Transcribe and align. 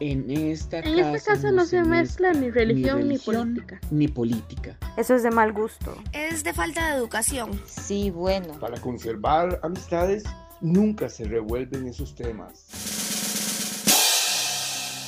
En, 0.00 0.30
esta 0.30 0.80
en 0.80 0.98
este 0.98 1.30
caso 1.30 1.52
no, 1.52 1.64
se, 1.64 1.82
mezcla, 1.82 2.32
ni 2.32 2.50
religión 2.50 3.08
ni, 3.08 3.18
política. 3.18 3.80
Ni 3.90 4.08
política. 4.08 4.76
Eso 4.96 5.14
es 5.14 5.22
de 5.22 5.30
mal 5.30 5.52
gusto. 5.52 5.96
Es 6.12 6.44
de 6.44 6.52
falta 6.52 6.90
de 6.90 6.96
educación. 6.96 7.60
Sí, 7.66 8.10
bueno. 8.10 8.54
Para 8.60 8.80
conservar 8.80 9.60
amistades, 9.62 10.24
nunca 10.60 11.08
se 11.08 11.24
revuelven 11.24 11.86
esos 11.86 12.14
temas. 12.14 12.66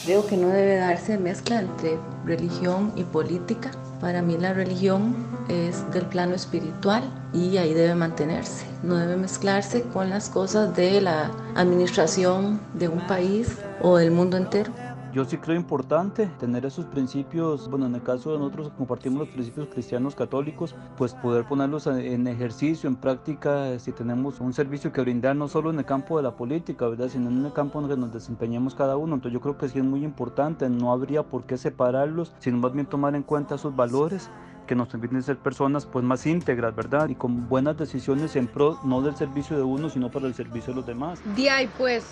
Creo 0.04 0.25
que 0.27 0.37
no 0.37 0.49
debe 0.49 0.77
darse 0.77 1.19
mezcla 1.19 1.61
entre 1.61 1.99
religión 2.25 2.93
y 2.95 3.03
política. 3.03 3.73
Para 4.01 4.21
mí 4.21 4.37
la 4.37 4.53
religión 4.53 5.17
es 5.49 5.90
del 5.92 6.04
plano 6.06 6.35
espiritual 6.35 7.03
y 7.33 7.56
ahí 7.56 7.72
debe 7.72 7.94
mantenerse. 7.94 8.67
No 8.83 8.97
debe 8.97 9.17
mezclarse 9.17 9.83
con 9.83 10.11
las 10.11 10.29
cosas 10.29 10.76
de 10.76 11.01
la 11.01 11.30
administración 11.54 12.61
de 12.74 12.88
un 12.88 13.06
país 13.06 13.56
o 13.80 13.97
del 13.97 14.11
mundo 14.11 14.37
entero. 14.37 14.72
Yo 15.17 15.24
sí 15.24 15.38
creo 15.38 15.56
importante 15.56 16.27
tener 16.38 16.66
esos 16.66 16.84
principios, 16.84 17.70
bueno, 17.70 17.87
en 17.87 17.95
el 17.95 18.02
caso 18.02 18.33
de 18.33 18.38
nosotros 18.38 18.70
compartimos 18.77 19.20
los 19.20 19.29
principios 19.30 19.66
cristianos 19.69 20.15
católicos, 20.15 20.74
pues 20.98 21.15
poder 21.15 21.47
ponerlos 21.47 21.87
en 21.87 22.27
ejercicio, 22.27 22.87
en 22.87 22.97
práctica, 22.97 23.79
si 23.79 23.93
tenemos 23.93 24.41
un 24.41 24.52
servicio 24.52 24.93
que 24.93 25.01
brindar 25.01 25.34
no 25.34 25.48
solo 25.48 25.71
en 25.71 25.79
el 25.79 25.87
campo 25.87 26.19
de 26.19 26.23
la 26.23 26.37
política, 26.37 26.87
¿verdad? 26.87 27.09
sino 27.09 27.30
en 27.30 27.47
el 27.47 27.52
campo 27.55 27.80
en 27.80 27.88
que 27.88 27.97
nos 27.97 28.12
desempeñemos 28.12 28.74
cada 28.74 28.98
uno. 28.98 29.15
Entonces 29.15 29.33
yo 29.33 29.41
creo 29.41 29.57
que 29.57 29.71
sí 29.71 29.79
es 29.79 29.84
muy 29.87 30.05
importante, 30.05 30.69
no 30.69 30.93
habría 30.93 31.23
por 31.23 31.45
qué 31.45 31.57
separarlos, 31.57 32.35
sino 32.38 32.59
más 32.59 32.74
bien 32.74 32.85
tomar 32.85 33.15
en 33.15 33.23
cuenta 33.23 33.55
esos 33.55 33.74
valores 33.74 34.29
que 34.66 34.74
nos 34.74 34.88
permiten 34.88 35.23
ser 35.23 35.38
personas 35.38 35.87
pues 35.87 36.05
más 36.05 36.27
íntegras, 36.27 36.77
¿verdad? 36.77 37.09
Y 37.09 37.15
con 37.15 37.48
buenas 37.48 37.79
decisiones 37.79 38.37
en 38.37 38.48
pro 38.48 38.79
no 38.85 39.01
del 39.01 39.16
servicio 39.16 39.57
de 39.57 39.62
uno, 39.62 39.88
sino 39.88 40.10
para 40.10 40.27
el 40.27 40.35
servicio 40.35 40.74
de 40.74 40.80
los 40.80 40.87
demás. 40.87 41.23
Día 41.35 41.55
pues, 41.79 42.05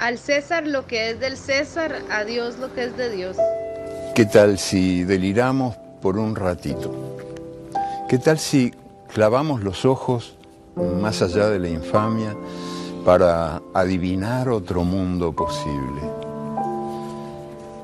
al 0.00 0.16
César 0.16 0.66
lo 0.66 0.86
que 0.86 1.10
es 1.10 1.20
del 1.20 1.36
César, 1.36 1.94
a 2.10 2.24
Dios 2.24 2.58
lo 2.58 2.72
que 2.72 2.84
es 2.84 2.96
de 2.96 3.10
Dios. 3.10 3.36
¿Qué 4.14 4.24
tal 4.24 4.58
si 4.58 5.04
deliramos 5.04 5.76
por 6.00 6.18
un 6.18 6.34
ratito? 6.34 7.18
¿Qué 8.08 8.18
tal 8.18 8.38
si 8.38 8.72
clavamos 9.12 9.62
los 9.62 9.84
ojos 9.84 10.36
más 10.74 11.20
allá 11.20 11.50
de 11.50 11.58
la 11.58 11.68
infamia 11.68 12.34
para 13.04 13.60
adivinar 13.74 14.48
otro 14.48 14.84
mundo 14.84 15.34
posible? 15.34 16.00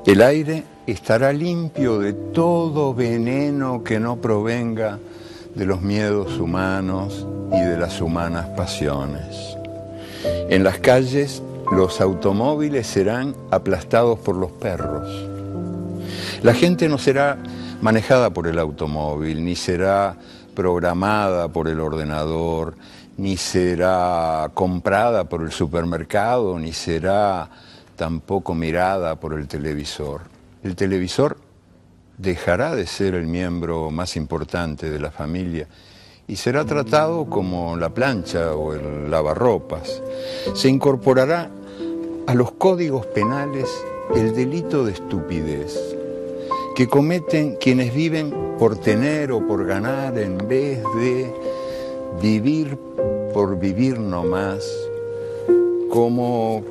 El 0.07 0.21
aire 0.23 0.63
estará 0.87 1.31
limpio 1.31 1.99
de 1.99 2.13
todo 2.13 2.95
veneno 2.95 3.83
que 3.83 3.99
no 3.99 4.15
provenga 4.17 4.97
de 5.53 5.65
los 5.67 5.81
miedos 5.81 6.39
humanos 6.39 7.27
y 7.53 7.59
de 7.59 7.77
las 7.77 8.01
humanas 8.01 8.47
pasiones. 8.57 9.55
En 10.49 10.63
las 10.63 10.79
calles 10.79 11.43
los 11.71 11.99
automóviles 12.01 12.87
serán 12.87 13.35
aplastados 13.51 14.19
por 14.19 14.35
los 14.35 14.51
perros. 14.51 15.07
La 16.41 16.53
gente 16.53 16.87
no 16.87 16.97
será 16.97 17.37
manejada 17.81 18.29
por 18.29 18.47
el 18.47 18.59
automóvil, 18.59 19.43
ni 19.43 19.55
será 19.55 20.15
programada 20.55 21.49
por 21.49 21.67
el 21.67 21.79
ordenador, 21.79 22.75
ni 23.17 23.37
será 23.37 24.49
comprada 24.53 25.25
por 25.25 25.41
el 25.41 25.51
supermercado, 25.51 26.57
ni 26.57 26.73
será 26.73 27.49
tampoco 27.95 28.53
mirada 28.53 29.15
por 29.15 29.33
el 29.33 29.47
televisor. 29.47 30.21
El 30.63 30.75
televisor 30.75 31.37
dejará 32.17 32.75
de 32.75 32.87
ser 32.87 33.15
el 33.15 33.27
miembro 33.27 33.91
más 33.91 34.15
importante 34.15 34.89
de 34.89 34.99
la 34.99 35.11
familia 35.11 35.67
y 36.27 36.35
será 36.35 36.65
tratado 36.65 37.25
como 37.25 37.77
la 37.77 37.89
plancha 37.89 38.53
o 38.53 38.73
el 38.73 39.09
lavarropas. 39.09 40.01
Se 40.53 40.67
incorporará 40.69 41.49
a 42.27 42.35
los 42.35 42.51
códigos 42.51 43.05
penales 43.07 43.67
el 44.15 44.35
delito 44.35 44.85
de 44.85 44.91
estupidez 44.91 45.77
que 46.75 46.87
cometen 46.87 47.55
quienes 47.55 47.93
viven 47.93 48.31
por 48.59 48.77
tener 48.77 49.31
o 49.31 49.45
por 49.47 49.65
ganar 49.65 50.17
en 50.17 50.37
vez 50.37 50.83
de 50.99 51.33
vivir 52.21 52.77
por 53.33 53.59
vivir 53.59 53.99
nomás, 53.99 54.63
como 55.91 56.63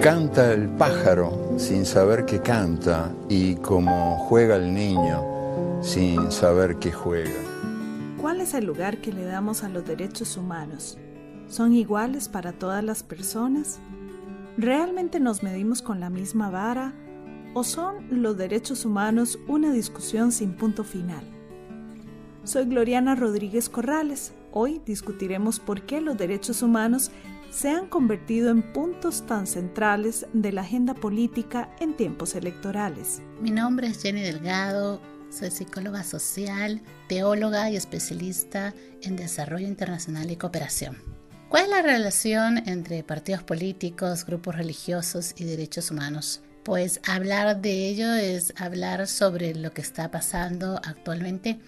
canta 0.00 0.52
el 0.52 0.68
pájaro 0.68 1.54
sin 1.58 1.84
saber 1.84 2.24
que 2.24 2.40
canta 2.40 3.12
y 3.28 3.56
como 3.56 4.16
juega 4.26 4.56
el 4.56 4.72
niño 4.72 5.82
sin 5.82 6.32
saber 6.32 6.76
que 6.76 6.92
juega. 6.92 7.40
¿Cuál 8.20 8.40
es 8.40 8.54
el 8.54 8.64
lugar 8.64 9.02
que 9.02 9.12
le 9.12 9.24
damos 9.24 9.64
a 9.64 9.68
los 9.68 9.86
derechos 9.86 10.36
humanos? 10.36 10.96
¿Son 11.48 11.74
iguales 11.74 12.28
para 12.28 12.52
todas 12.52 12.82
las 12.82 13.02
personas? 13.02 13.78
¿Realmente 14.58 15.20
nos 15.20 15.44
medimos 15.44 15.82
con 15.82 16.00
la 16.00 16.10
misma 16.10 16.50
vara 16.50 16.92
o 17.54 17.62
son 17.62 18.08
los 18.10 18.36
derechos 18.36 18.84
humanos 18.84 19.38
una 19.46 19.70
discusión 19.70 20.32
sin 20.32 20.56
punto 20.56 20.82
final? 20.82 21.22
Soy 22.42 22.64
Gloriana 22.64 23.14
Rodríguez 23.14 23.68
Corrales. 23.68 24.32
Hoy 24.50 24.82
discutiremos 24.84 25.60
por 25.60 25.82
qué 25.82 26.00
los 26.00 26.18
derechos 26.18 26.60
humanos 26.60 27.12
se 27.50 27.70
han 27.70 27.86
convertido 27.86 28.50
en 28.50 28.72
puntos 28.72 29.24
tan 29.26 29.46
centrales 29.46 30.26
de 30.32 30.50
la 30.50 30.62
agenda 30.62 30.94
política 30.94 31.70
en 31.78 31.94
tiempos 31.94 32.34
electorales. 32.34 33.22
Mi 33.40 33.52
nombre 33.52 33.86
es 33.86 34.02
Jenny 34.02 34.22
Delgado, 34.22 35.00
soy 35.30 35.52
psicóloga 35.52 36.02
social, 36.02 36.82
teóloga 37.08 37.70
y 37.70 37.76
especialista 37.76 38.74
en 39.02 39.14
desarrollo 39.14 39.68
internacional 39.68 40.32
y 40.32 40.36
cooperación. 40.36 41.17
¿Cuál 41.48 41.64
es 41.64 41.70
la 41.70 41.80
relación 41.80 42.68
entre 42.68 43.02
partidos 43.02 43.42
políticos, 43.42 44.26
grupos 44.26 44.54
religiosos 44.54 45.32
y 45.34 45.44
derechos 45.44 45.90
humanos? 45.90 46.42
Pues 46.62 47.00
hablar 47.06 47.62
de 47.62 47.88
ello 47.88 48.12
es 48.12 48.52
hablar 48.58 49.06
sobre 49.06 49.54
lo 49.54 49.72
que 49.72 49.80
está 49.80 50.10
pasando 50.10 50.78
actualmente 50.84 51.58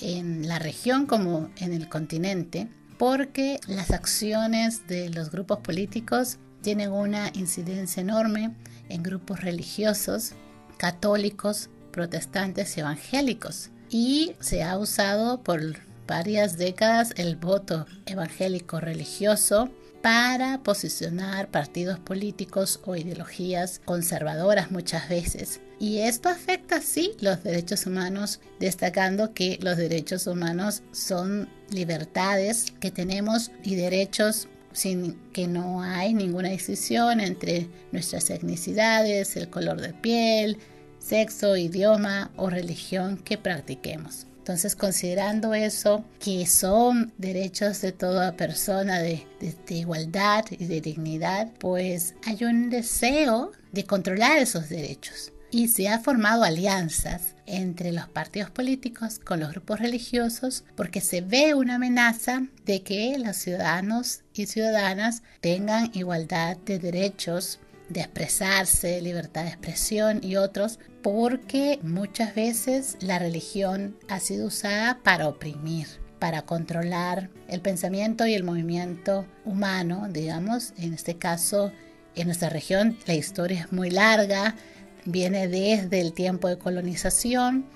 en 0.00 0.48
la 0.48 0.58
región 0.58 1.04
como 1.04 1.50
en 1.58 1.74
el 1.74 1.90
continente, 1.90 2.68
porque 2.96 3.60
las 3.66 3.90
acciones 3.90 4.86
de 4.86 5.10
los 5.10 5.30
grupos 5.30 5.58
políticos 5.58 6.38
tienen 6.62 6.90
una 6.90 7.30
incidencia 7.34 8.00
enorme 8.00 8.54
en 8.88 9.02
grupos 9.02 9.42
religiosos, 9.42 10.32
católicos, 10.78 11.68
protestantes 11.92 12.74
y 12.78 12.80
evangélicos. 12.80 13.68
Y 13.90 14.32
se 14.40 14.62
ha 14.62 14.78
usado 14.78 15.42
por 15.42 15.60
varias 16.06 16.56
décadas 16.56 17.12
el 17.16 17.36
voto 17.36 17.86
evangélico 18.06 18.80
religioso 18.80 19.70
para 20.02 20.62
posicionar 20.62 21.50
partidos 21.50 21.98
políticos 21.98 22.80
o 22.84 22.94
ideologías 22.94 23.80
conservadoras 23.84 24.70
muchas 24.70 25.08
veces. 25.08 25.60
Y 25.78 25.98
esto 25.98 26.28
afecta, 26.28 26.80
sí, 26.80 27.12
los 27.20 27.42
derechos 27.42 27.86
humanos, 27.86 28.40
destacando 28.60 29.34
que 29.34 29.58
los 29.60 29.76
derechos 29.76 30.26
humanos 30.26 30.82
son 30.92 31.48
libertades 31.70 32.72
que 32.80 32.90
tenemos 32.90 33.50
y 33.64 33.74
derechos 33.74 34.48
sin 34.72 35.18
que 35.32 35.48
no 35.48 35.82
hay 35.82 36.14
ninguna 36.14 36.50
decisión 36.50 37.20
entre 37.20 37.68
nuestras 37.92 38.30
etnicidades, 38.30 39.36
el 39.36 39.50
color 39.50 39.80
de 39.80 39.92
piel, 39.92 40.58
sexo, 40.98 41.56
idioma 41.56 42.30
o 42.36 42.50
religión 42.50 43.16
que 43.16 43.38
practiquemos. 43.38 44.26
Entonces, 44.46 44.76
considerando 44.76 45.54
eso, 45.54 46.04
que 46.20 46.46
son 46.46 47.12
derechos 47.18 47.80
de 47.80 47.90
toda 47.90 48.36
persona 48.36 49.00
de, 49.00 49.26
igualdad 49.70 50.44
y 50.52 50.66
de 50.66 50.80
dignidad, 50.80 51.50
pues 51.58 52.14
hay 52.24 52.44
un 52.44 52.70
deseo 52.70 53.50
de 53.72 53.84
controlar 53.86 54.38
esos 54.38 54.68
derechos. 54.68 55.32
Y 55.50 55.66
se 55.66 55.88
han 55.88 56.00
formado 56.00 56.44
alianzas 56.44 57.34
entre 57.46 57.90
los 57.90 58.06
partidos 58.06 58.50
políticos 58.50 59.18
con 59.18 59.40
los 59.40 59.50
grupos 59.50 59.80
religiosos 59.80 60.62
porque 60.76 61.00
se 61.00 61.22
ve 61.22 61.54
una 61.54 61.74
amenaza 61.74 62.46
de 62.64 62.82
que 62.82 63.18
los 63.18 63.36
ciudadanos 63.36 64.20
y 64.32 64.46
ciudadanas 64.46 65.24
tengan 65.40 65.90
igualdad 65.92 66.56
de 66.58 66.78
derechos 66.78 67.58
de 67.88 68.00
expresarse, 68.00 69.00
libertad 69.00 69.44
de 69.44 69.50
expresión 69.50 70.20
y 70.22 70.36
otros, 70.36 70.78
porque 71.02 71.78
muchas 71.82 72.34
veces 72.34 72.96
la 73.00 73.18
religión 73.18 73.96
ha 74.08 74.20
sido 74.20 74.46
usada 74.46 75.00
para 75.02 75.28
oprimir, 75.28 75.86
para 76.18 76.42
controlar 76.42 77.30
el 77.48 77.60
pensamiento 77.60 78.26
y 78.26 78.34
el 78.34 78.44
movimiento 78.44 79.26
humano, 79.44 80.08
digamos, 80.10 80.72
en 80.78 80.94
este 80.94 81.16
caso 81.16 81.72
en 82.16 82.26
nuestra 82.26 82.48
región 82.48 82.98
la 83.06 83.14
historia 83.14 83.60
es 83.60 83.72
muy 83.72 83.90
larga, 83.90 84.56
viene 85.04 85.48
desde 85.48 86.00
el 86.00 86.12
tiempo 86.12 86.48
de 86.48 86.58
colonización 86.58 87.66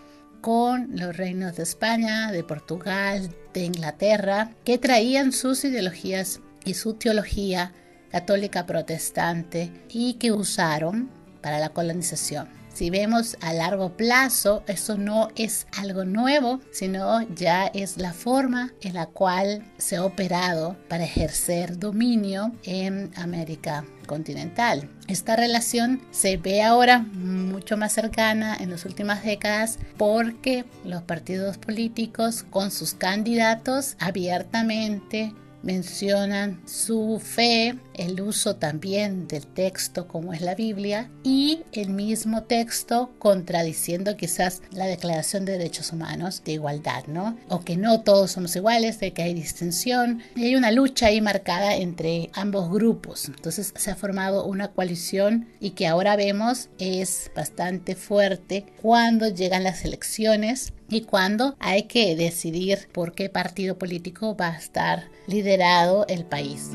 con 0.40 0.88
los 0.96 1.16
reinos 1.16 1.56
de 1.56 1.62
España, 1.62 2.32
de 2.32 2.42
Portugal, 2.42 3.30
de 3.52 3.64
Inglaterra, 3.64 4.52
que 4.64 4.78
traían 4.78 5.32
sus 5.32 5.64
ideologías 5.64 6.40
y 6.64 6.74
su 6.74 6.94
teología 6.94 7.72
católica 8.10 8.66
protestante 8.66 9.72
y 9.88 10.14
que 10.14 10.32
usaron 10.32 11.10
para 11.40 11.58
la 11.58 11.70
colonización. 11.70 12.60
Si 12.72 12.88
vemos 12.88 13.36
a 13.40 13.52
largo 13.52 13.96
plazo, 13.96 14.62
eso 14.66 14.96
no 14.96 15.28
es 15.34 15.66
algo 15.76 16.04
nuevo, 16.04 16.60
sino 16.70 17.20
ya 17.34 17.66
es 17.66 17.96
la 17.96 18.12
forma 18.12 18.72
en 18.80 18.94
la 18.94 19.06
cual 19.06 19.64
se 19.76 19.96
ha 19.96 20.04
operado 20.04 20.76
para 20.88 21.04
ejercer 21.04 21.78
dominio 21.78 22.52
en 22.62 23.10
América 23.16 23.84
continental. 24.06 24.88
Esta 25.08 25.36
relación 25.36 26.00
se 26.10 26.36
ve 26.36 26.62
ahora 26.62 27.00
mucho 27.00 27.76
más 27.76 27.92
cercana 27.92 28.56
en 28.58 28.70
las 28.70 28.84
últimas 28.84 29.24
décadas 29.24 29.78
porque 29.96 30.64
los 30.84 31.02
partidos 31.02 31.58
políticos 31.58 32.44
con 32.50 32.70
sus 32.70 32.94
candidatos 32.94 33.96
abiertamente 33.98 35.34
mencionan 35.62 36.60
su 36.66 37.20
fe, 37.22 37.76
el 37.94 38.20
uso 38.20 38.56
también 38.56 39.28
del 39.28 39.46
texto 39.46 40.08
como 40.08 40.32
es 40.32 40.40
la 40.40 40.54
Biblia 40.54 41.10
y 41.22 41.62
el 41.72 41.90
mismo 41.90 42.44
texto 42.44 43.10
contradiciendo 43.18 44.16
quizás 44.16 44.62
la 44.72 44.86
Declaración 44.86 45.44
de 45.44 45.58
Derechos 45.58 45.92
Humanos 45.92 46.42
de 46.44 46.52
igualdad, 46.52 47.04
¿no? 47.06 47.36
O 47.48 47.60
que 47.60 47.76
no 47.76 48.00
todos 48.00 48.32
somos 48.32 48.56
iguales, 48.56 49.00
de 49.00 49.12
que 49.12 49.22
hay 49.22 49.34
distinción. 49.34 50.22
Y 50.36 50.44
hay 50.44 50.56
una 50.56 50.70
lucha 50.70 51.06
ahí 51.06 51.20
marcada 51.20 51.76
entre 51.76 52.30
ambos 52.32 52.70
grupos. 52.70 53.26
Entonces 53.28 53.72
se 53.76 53.90
ha 53.90 53.96
formado 53.96 54.44
una 54.44 54.68
coalición 54.68 55.48
y 55.60 55.70
que 55.70 55.86
ahora 55.86 56.16
vemos 56.16 56.68
es 56.78 57.30
bastante 57.34 57.94
fuerte 57.94 58.66
cuando 58.80 59.28
llegan 59.28 59.64
las 59.64 59.84
elecciones 59.84 60.72
y 60.90 61.02
cuando 61.02 61.56
hay 61.60 61.84
que 61.84 62.16
decidir 62.16 62.88
por 62.92 63.14
qué 63.14 63.30
partido 63.30 63.78
político 63.78 64.36
va 64.36 64.48
a 64.48 64.58
estar 64.58 65.08
liderado 65.26 66.04
el 66.08 66.24
país. 66.24 66.70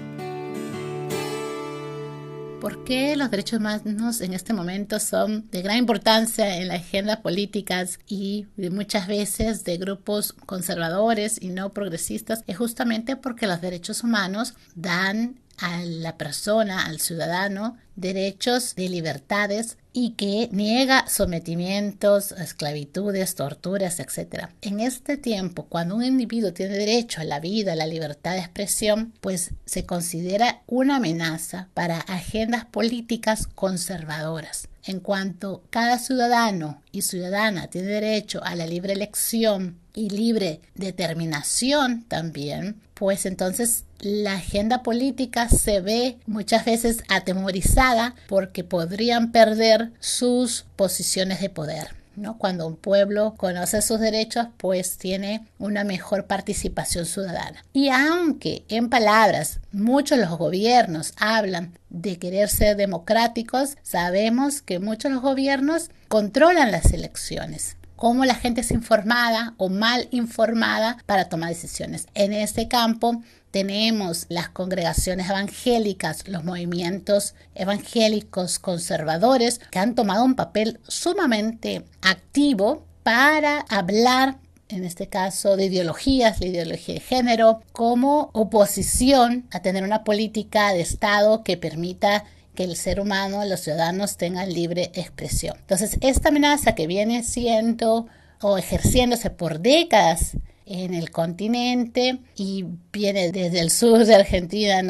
¿Por 2.62 2.84
qué 2.84 3.16
los 3.16 3.30
derechos 3.30 3.60
humanos 3.60 4.22
en 4.22 4.34
este 4.34 4.54
momento 4.54 5.00
son 5.00 5.48
de 5.52 5.62
gran 5.62 5.78
importancia 5.78 6.58
en 6.58 6.70
la 6.70 6.76
agenda 6.76 7.22
políticas 7.22 8.00
y 8.08 8.48
muchas 8.58 9.06
veces 9.08 9.64
de 9.66 9.78
grupos 9.78 10.34
conservadores 10.34 11.40
y 11.40 11.50
no 11.50 11.74
progresistas? 11.74 12.44
Es 12.48 12.58
justamente 12.58 13.18
porque 13.18 13.46
los 13.46 13.62
derechos 13.62 14.04
humanos 14.04 14.56
dan 14.74 15.40
a 15.60 15.84
la 15.84 16.18
persona, 16.18 16.86
al 16.86 17.00
ciudadano, 17.00 17.78
derechos 17.96 18.74
de 18.76 18.90
libertades 18.90 19.78
y 19.98 20.12
que 20.12 20.50
niega 20.52 21.08
sometimientos, 21.08 22.34
esclavitudes, 22.34 23.36
torturas, 23.36 24.02
etc. 24.02 24.50
En 24.62 24.82
este 24.82 25.16
tiempo, 25.16 25.68
cuando 25.70 25.96
un 25.96 26.04
individuo 26.04 26.52
tiene 26.52 26.78
derecho 26.78 27.22
a 27.22 27.24
la 27.24 27.40
vida, 27.40 27.72
a 27.72 27.78
la 27.78 27.88
libertad 27.88 28.34
de 28.34 28.40
expresión, 28.40 29.14
pues 29.22 29.52
se 29.66 29.86
considera 29.86 30.64
una 30.68 30.98
amenaza 30.98 31.70
para 31.74 32.00
agendas 32.00 32.66
políticas 32.66 33.48
conservadoras. 33.48 34.68
En 34.88 35.00
cuanto 35.00 35.64
cada 35.72 35.98
ciudadano 35.98 36.82
y 36.92 37.02
ciudadana 37.02 37.68
tiene 37.68 37.88
derecho 37.88 38.44
a 38.44 38.56
la 38.56 38.68
libre 38.68 38.94
elección 38.94 39.80
y 39.96 40.10
libre 40.10 40.62
determinación 40.76 42.04
también, 42.04 42.80
pues 42.94 43.26
entonces 43.26 43.86
la 44.00 44.36
agenda 44.36 44.84
política 44.84 45.50
se 45.50 45.82
ve 45.82 46.18
muchas 46.28 46.66
veces 46.66 47.04
atemorizada 47.10 48.14
porque 48.28 48.64
podrían 48.64 49.32
perder 49.32 49.92
sus 50.00 50.66
posiciones 50.76 51.42
de 51.42 51.50
poder. 51.50 52.05
¿No? 52.16 52.38
Cuando 52.38 52.68
un 52.68 52.76
pueblo 52.76 53.36
conoce 53.38 53.82
sus 53.82 54.00
derechos, 54.00 54.48
pues 54.58 54.98
tiene 54.98 55.46
una 55.60 55.84
mejor 55.84 56.26
participación 56.26 57.06
ciudadana. 57.06 57.64
Y 57.74 57.90
aunque 57.90 58.66
en 58.70 58.90
palabras 58.90 59.60
muchos 59.72 60.18
los 60.18 60.38
gobiernos 60.38 61.14
hablan 61.18 61.78
de 61.90 62.18
querer 62.18 62.50
ser 62.50 62.78
democráticos, 62.78 63.78
sabemos 63.84 64.62
que 64.62 64.80
muchos 64.80 65.12
los 65.12 65.22
gobiernos 65.22 65.90
controlan 66.08 66.72
las 66.72 66.92
elecciones 66.94 67.78
cómo 68.06 68.24
la 68.24 68.36
gente 68.36 68.62
es 68.62 68.70
informada 68.70 69.56
o 69.58 69.68
mal 69.68 70.08
informada 70.12 71.00
para 71.08 71.28
tomar 71.28 71.50
decisiones. 71.50 72.06
En 72.14 72.34
este 72.34 72.68
campo 72.68 73.24
tenemos 73.50 74.28
las 74.30 74.48
congregaciones 74.48 75.28
evangélicas, 75.28 76.28
los 76.28 76.44
movimientos 76.44 77.34
evangélicos 77.56 78.60
conservadores 78.60 79.60
que 79.72 79.80
han 79.80 79.96
tomado 79.96 80.24
un 80.24 80.36
papel 80.36 80.80
sumamente 80.88 81.84
activo 82.04 82.86
para 83.02 83.62
hablar 83.70 84.38
en 84.68 84.84
este 84.84 85.08
caso 85.08 85.58
de 85.58 85.66
ideologías, 85.66 86.40
la 86.40 86.46
ideología 86.46 86.96
de 86.96 87.02
género, 87.02 87.62
como 87.72 88.30
oposición 88.34 89.48
a 89.50 89.62
tener 89.62 89.84
una 89.84 90.04
política 90.04 90.74
de 90.74 90.82
Estado 90.82 91.44
que 91.44 91.58
permita 91.58 92.24
que 92.56 92.64
el 92.64 92.76
ser 92.76 93.00
humano, 93.00 93.46
los 93.46 93.60
ciudadanos 93.62 94.18
tengan 94.18 94.52
libre 94.52 94.92
expresión. 94.96 95.56
Entonces, 95.60 95.98
esta 96.02 96.30
amenaza 96.30 96.74
que 96.74 96.88
viene 96.88 97.24
siendo 97.24 98.08
o 98.42 98.58
ejerciéndose 98.58 99.30
por 99.30 99.60
décadas 99.60 100.38
en 100.66 100.94
el 100.94 101.12
continente 101.12 102.20
y 102.36 102.66
viene 102.92 103.32
desde 103.32 103.60
el 103.60 103.70
sur 103.70 104.04
de 104.06 104.16
Argentina 104.16 104.82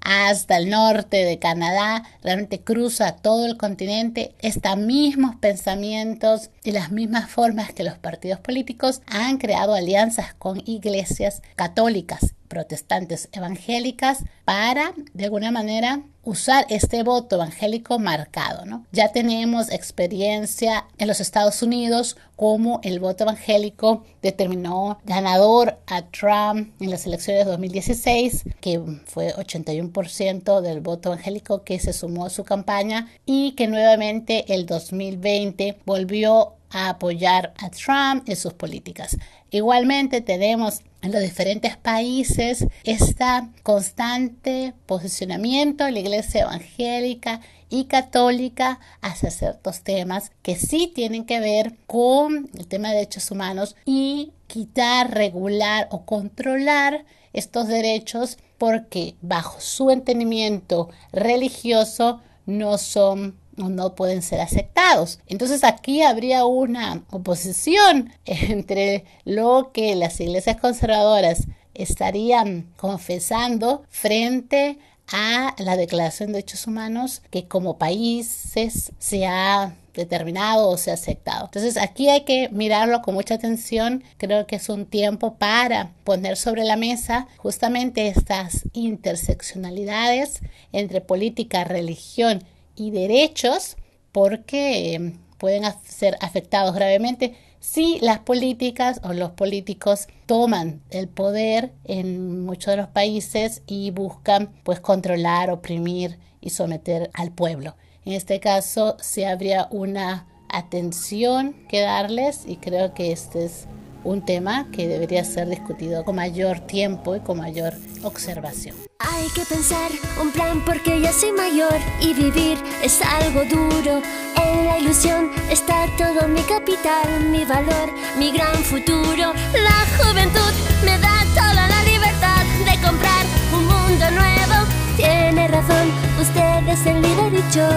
hasta 0.00 0.56
el 0.58 0.68
norte 0.68 1.24
de 1.24 1.38
Canadá, 1.38 2.04
realmente 2.22 2.60
cruza 2.60 3.16
todo 3.16 3.46
el 3.46 3.56
continente. 3.56 4.34
Estos 4.40 4.76
mismos 4.76 5.36
pensamientos 5.36 6.50
y 6.64 6.72
las 6.72 6.90
mismas 6.90 7.30
formas 7.30 7.72
que 7.72 7.84
los 7.84 7.98
partidos 7.98 8.40
políticos 8.40 9.00
han 9.06 9.38
creado 9.38 9.74
alianzas 9.74 10.34
con 10.34 10.62
iglesias 10.66 11.42
católicas 11.56 12.34
protestantes 12.52 13.30
evangélicas 13.32 14.24
para, 14.44 14.92
de 15.14 15.24
alguna 15.24 15.50
manera, 15.50 16.02
usar 16.22 16.66
este 16.68 17.02
voto 17.02 17.36
evangélico 17.36 17.98
marcado. 17.98 18.62
Ya 18.92 19.10
tenemos 19.10 19.72
experiencia 19.72 20.84
en 20.98 21.08
los 21.08 21.20
Estados 21.20 21.62
Unidos 21.62 22.18
como 22.36 22.80
el 22.82 23.00
voto 23.00 23.24
evangélico 23.24 24.04
determinó 24.20 25.00
ganador 25.04 25.78
a 25.86 26.02
Trump 26.02 26.74
en 26.78 26.90
las 26.90 27.06
elecciones 27.06 27.46
de 27.46 27.50
2016, 27.52 28.44
que 28.60 28.82
fue 29.06 29.34
81% 29.34 30.60
del 30.60 30.80
voto 30.80 31.08
evangélico 31.08 31.64
que 31.64 31.78
se 31.78 31.94
sumó 31.94 32.26
a 32.26 32.30
su 32.30 32.44
campaña 32.44 33.08
y 33.24 33.52
que 33.52 33.66
nuevamente 33.66 34.52
el 34.52 34.66
2020 34.66 35.78
volvió 35.86 36.52
a 36.68 36.90
apoyar 36.90 37.54
a 37.58 37.70
Trump 37.70 38.28
en 38.28 38.36
sus 38.36 38.52
políticas. 38.52 39.16
Igualmente 39.52 40.22
tenemos 40.22 40.80
en 41.02 41.12
los 41.12 41.20
diferentes 41.20 41.76
países 41.76 42.66
este 42.84 43.24
constante 43.62 44.72
posicionamiento 44.86 45.84
de 45.84 45.92
la 45.92 45.98
iglesia 45.98 46.42
evangélica 46.42 47.42
y 47.68 47.84
católica 47.84 48.80
hacia 49.02 49.30
ciertos 49.30 49.82
temas 49.82 50.32
que 50.40 50.56
sí 50.56 50.90
tienen 50.94 51.26
que 51.26 51.38
ver 51.38 51.76
con 51.86 52.48
el 52.58 52.66
tema 52.66 52.88
de 52.88 52.94
derechos 52.94 53.30
humanos 53.30 53.76
y 53.84 54.32
quitar, 54.46 55.12
regular 55.12 55.86
o 55.90 56.06
controlar 56.06 57.04
estos 57.34 57.68
derechos 57.68 58.38
porque 58.56 59.16
bajo 59.20 59.60
su 59.60 59.90
entendimiento 59.90 60.88
religioso 61.12 62.22
no 62.46 62.78
son 62.78 63.36
no 63.56 63.94
pueden 63.94 64.22
ser 64.22 64.40
aceptados. 64.40 65.20
Entonces 65.26 65.64
aquí 65.64 66.02
habría 66.02 66.44
una 66.44 67.02
oposición 67.10 68.12
entre 68.24 69.04
lo 69.24 69.70
que 69.72 69.94
las 69.94 70.20
iglesias 70.20 70.60
conservadoras 70.60 71.46
estarían 71.74 72.72
confesando 72.76 73.84
frente 73.88 74.78
a 75.12 75.54
la 75.58 75.76
Declaración 75.76 76.28
de 76.28 76.34
Derechos 76.34 76.66
Humanos 76.66 77.22
que 77.30 77.46
como 77.46 77.78
países 77.78 78.92
se 78.98 79.26
ha 79.26 79.74
determinado 79.94 80.70
o 80.70 80.78
se 80.78 80.90
ha 80.90 80.94
aceptado. 80.94 81.46
Entonces 81.46 81.76
aquí 81.76 82.08
hay 82.08 82.22
que 82.22 82.48
mirarlo 82.50 83.02
con 83.02 83.14
mucha 83.14 83.34
atención. 83.34 84.02
Creo 84.16 84.46
que 84.46 84.56
es 84.56 84.68
un 84.68 84.86
tiempo 84.86 85.34
para 85.34 85.92
poner 86.04 86.36
sobre 86.36 86.64
la 86.64 86.76
mesa 86.76 87.26
justamente 87.36 88.08
estas 88.08 88.62
interseccionalidades 88.72 90.40
entre 90.72 91.02
política, 91.02 91.64
religión 91.64 92.44
y 92.76 92.90
derechos 92.90 93.76
porque 94.12 94.94
em, 94.94 95.18
pueden 95.38 95.64
ser 95.84 96.16
afectados 96.20 96.74
gravemente 96.74 97.34
si 97.60 97.98
las 98.00 98.18
políticas 98.18 99.00
o 99.04 99.12
los 99.12 99.30
políticos 99.30 100.08
toman 100.26 100.82
el 100.90 101.08
poder 101.08 101.72
en 101.84 102.44
muchos 102.44 102.72
de 102.72 102.76
los 102.76 102.88
países 102.88 103.62
y 103.66 103.92
buscan 103.92 104.50
pues 104.64 104.80
controlar, 104.80 105.50
oprimir 105.50 106.18
y 106.40 106.50
someter 106.50 107.10
al 107.14 107.30
pueblo. 107.30 107.76
En 108.04 108.14
este 108.14 108.40
caso 108.40 108.96
sí 109.00 109.22
habría 109.22 109.68
una 109.70 110.26
atención 110.48 111.54
que 111.68 111.80
darles 111.80 112.42
y 112.46 112.56
creo 112.56 112.94
que 112.94 113.12
este 113.12 113.44
es 113.44 113.66
un 114.04 114.24
tema 114.24 114.66
que 114.72 114.88
debería 114.88 115.24
ser 115.24 115.48
discutido 115.48 116.04
con 116.04 116.16
mayor 116.16 116.60
tiempo 116.60 117.16
y 117.16 117.20
con 117.20 117.38
mayor 117.38 117.74
observación. 118.02 118.76
Hay 118.98 119.28
que 119.34 119.42
pensar 119.44 119.90
un 120.20 120.30
plan 120.30 120.62
porque 120.64 121.00
ya 121.00 121.12
soy 121.12 121.32
mayor 121.32 121.74
y 122.00 122.14
vivir 122.14 122.58
es 122.82 123.00
algo 123.02 123.42
duro. 123.44 124.00
En 124.36 124.64
la 124.64 124.78
ilusión 124.78 125.30
está 125.50 125.86
todo 125.98 126.28
mi 126.28 126.40
capital, 126.42 127.08
mi 127.30 127.44
valor, 127.44 127.90
mi 128.18 128.30
gran 128.32 128.54
futuro. 128.64 129.32
La 129.52 129.86
juventud 129.98 130.52
me 130.84 130.98
da 130.98 131.24
toda 131.34 131.68
la 131.68 131.82
libertad 131.84 132.44
de 132.64 132.80
comprar 132.86 133.26
un 133.52 133.66
mundo 133.66 134.10
nuevo. 134.10 134.66
Tiene 134.96 135.48
razón, 135.48 135.90
usted 136.20 136.68
es 136.68 136.86
el 136.86 137.02
líder 137.02 137.34
y 137.34 137.54
yo. 137.54 137.68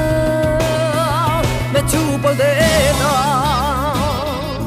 me 1.74 1.80
chupo 1.88 2.30
el 2.30 2.38
dedo. 2.38 3.10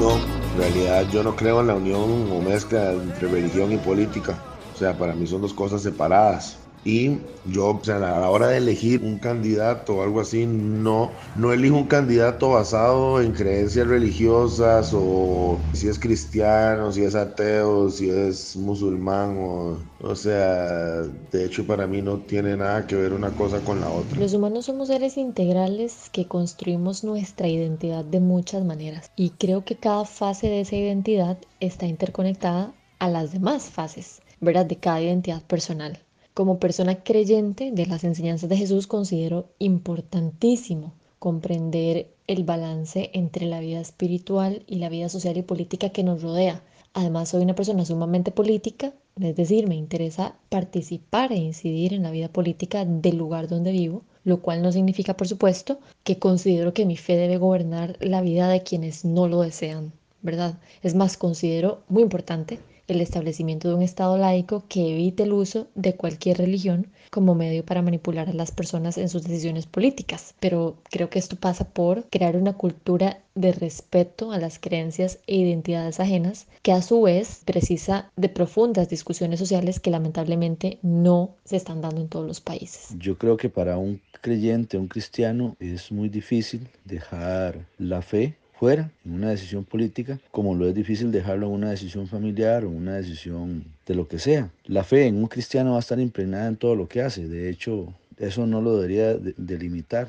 No, 0.00 0.37
realidad 0.58 1.06
yo 1.10 1.22
no 1.22 1.36
creo 1.36 1.60
en 1.60 1.68
la 1.68 1.74
unión 1.74 2.30
o 2.32 2.40
mezcla 2.40 2.92
entre 2.92 3.28
religión 3.28 3.72
y 3.72 3.78
política. 3.78 4.38
O 4.74 4.78
sea, 4.78 4.96
para 4.96 5.14
mí 5.14 5.26
son 5.26 5.40
dos 5.40 5.54
cosas 5.54 5.82
separadas. 5.82 6.58
Y 6.84 7.18
yo, 7.46 7.70
o 7.70 7.84
sea, 7.84 7.96
a 7.96 8.20
la 8.20 8.30
hora 8.30 8.48
de 8.48 8.58
elegir 8.58 9.02
un 9.02 9.18
candidato 9.18 9.96
o 9.96 10.02
algo 10.02 10.20
así, 10.20 10.46
no, 10.46 11.10
no 11.36 11.52
elijo 11.52 11.76
un 11.76 11.86
candidato 11.86 12.50
basado 12.50 13.20
en 13.20 13.32
creencias 13.32 13.86
religiosas 13.86 14.92
o 14.94 15.58
si 15.72 15.88
es 15.88 15.98
cristiano, 15.98 16.92
si 16.92 17.02
es 17.02 17.14
ateo, 17.14 17.90
si 17.90 18.10
es 18.10 18.56
musulmán 18.56 19.36
o, 19.38 19.78
o 20.00 20.16
sea, 20.16 21.02
de 21.02 21.44
hecho 21.44 21.66
para 21.66 21.86
mí 21.86 22.00
no 22.02 22.18
tiene 22.18 22.56
nada 22.56 22.86
que 22.86 22.96
ver 22.96 23.12
una 23.12 23.30
cosa 23.30 23.60
con 23.60 23.80
la 23.80 23.90
otra. 23.90 24.18
Los 24.18 24.34
humanos 24.34 24.66
somos 24.66 24.88
seres 24.88 25.16
integrales 25.16 26.08
que 26.12 26.26
construimos 26.26 27.04
nuestra 27.04 27.48
identidad 27.48 28.04
de 28.04 28.20
muchas 28.20 28.64
maneras 28.64 29.10
y 29.16 29.30
creo 29.30 29.64
que 29.64 29.76
cada 29.76 30.04
fase 30.04 30.48
de 30.48 30.60
esa 30.60 30.76
identidad 30.76 31.38
está 31.60 31.86
interconectada 31.86 32.72
a 32.98 33.08
las 33.08 33.32
demás 33.32 33.64
fases, 33.64 34.20
¿verdad? 34.40 34.66
De 34.66 34.76
cada 34.76 35.00
identidad 35.00 35.42
personal. 35.42 35.98
Como 36.38 36.60
persona 36.60 37.02
creyente 37.02 37.72
de 37.72 37.86
las 37.86 38.04
enseñanzas 38.04 38.48
de 38.48 38.56
Jesús 38.56 38.86
considero 38.86 39.48
importantísimo 39.58 40.94
comprender 41.18 42.14
el 42.28 42.44
balance 42.44 43.10
entre 43.12 43.46
la 43.46 43.58
vida 43.58 43.80
espiritual 43.80 44.62
y 44.68 44.76
la 44.76 44.88
vida 44.88 45.08
social 45.08 45.36
y 45.36 45.42
política 45.42 45.88
que 45.88 46.04
nos 46.04 46.22
rodea. 46.22 46.62
Además, 46.94 47.30
soy 47.30 47.42
una 47.42 47.56
persona 47.56 47.84
sumamente 47.84 48.30
política, 48.30 48.94
es 49.20 49.34
decir, 49.34 49.66
me 49.66 49.74
interesa 49.74 50.36
participar 50.48 51.32
e 51.32 51.38
incidir 51.38 51.92
en 51.92 52.04
la 52.04 52.12
vida 52.12 52.28
política 52.28 52.84
del 52.84 53.16
lugar 53.16 53.48
donde 53.48 53.72
vivo, 53.72 54.04
lo 54.22 54.40
cual 54.40 54.62
no 54.62 54.70
significa, 54.70 55.16
por 55.16 55.26
supuesto, 55.26 55.80
que 56.04 56.20
considero 56.20 56.72
que 56.72 56.86
mi 56.86 56.96
fe 56.96 57.16
debe 57.16 57.38
gobernar 57.38 57.96
la 57.98 58.20
vida 58.20 58.46
de 58.48 58.62
quienes 58.62 59.04
no 59.04 59.26
lo 59.26 59.40
desean, 59.40 59.92
¿verdad? 60.22 60.60
Es 60.84 60.94
más, 60.94 61.16
considero 61.16 61.82
muy 61.88 62.04
importante 62.04 62.60
el 62.88 63.00
establecimiento 63.00 63.68
de 63.68 63.74
un 63.74 63.82
Estado 63.82 64.18
laico 64.18 64.64
que 64.68 64.92
evite 64.92 65.22
el 65.22 65.32
uso 65.32 65.68
de 65.74 65.94
cualquier 65.94 66.38
religión 66.38 66.88
como 67.10 67.34
medio 67.34 67.64
para 67.64 67.82
manipular 67.82 68.28
a 68.28 68.32
las 68.32 68.50
personas 68.50 68.98
en 68.98 69.08
sus 69.08 69.22
decisiones 69.22 69.66
políticas. 69.66 70.34
Pero 70.40 70.76
creo 70.90 71.10
que 71.10 71.18
esto 71.18 71.36
pasa 71.36 71.68
por 71.68 72.04
crear 72.10 72.36
una 72.36 72.54
cultura 72.54 73.20
de 73.34 73.52
respeto 73.52 74.32
a 74.32 74.38
las 74.38 74.58
creencias 74.58 75.20
e 75.26 75.36
identidades 75.36 76.00
ajenas, 76.00 76.48
que 76.62 76.72
a 76.72 76.82
su 76.82 77.02
vez 77.02 77.42
precisa 77.44 78.10
de 78.16 78.28
profundas 78.28 78.88
discusiones 78.88 79.38
sociales 79.38 79.78
que 79.78 79.90
lamentablemente 79.90 80.78
no 80.82 81.30
se 81.44 81.56
están 81.56 81.80
dando 81.80 82.00
en 82.00 82.08
todos 82.08 82.26
los 82.26 82.40
países. 82.40 82.88
Yo 82.98 83.16
creo 83.16 83.36
que 83.36 83.48
para 83.48 83.78
un 83.78 84.00
creyente, 84.20 84.76
un 84.76 84.88
cristiano, 84.88 85.56
es 85.60 85.92
muy 85.92 86.08
difícil 86.08 86.68
dejar 86.84 87.66
la 87.78 88.02
fe 88.02 88.37
fuera 88.58 88.90
en 89.04 89.14
una 89.14 89.30
decisión 89.30 89.64
política, 89.64 90.18
como 90.30 90.54
lo 90.54 90.66
es 90.66 90.74
difícil 90.74 91.12
dejarlo 91.12 91.46
en 91.46 91.52
una 91.52 91.70
decisión 91.70 92.08
familiar 92.08 92.64
o 92.64 92.70
una 92.70 92.94
decisión 92.94 93.64
de 93.86 93.94
lo 93.94 94.08
que 94.08 94.18
sea. 94.18 94.50
La 94.64 94.84
fe 94.84 95.06
en 95.06 95.16
un 95.16 95.26
cristiano 95.26 95.72
va 95.72 95.76
a 95.76 95.80
estar 95.80 96.00
impregnada 96.00 96.48
en 96.48 96.56
todo 96.56 96.74
lo 96.74 96.88
que 96.88 97.02
hace, 97.02 97.28
de 97.28 97.50
hecho, 97.50 97.94
eso 98.16 98.46
no 98.46 98.60
lo 98.60 98.76
debería 98.76 99.14
delimitar. 99.36 100.08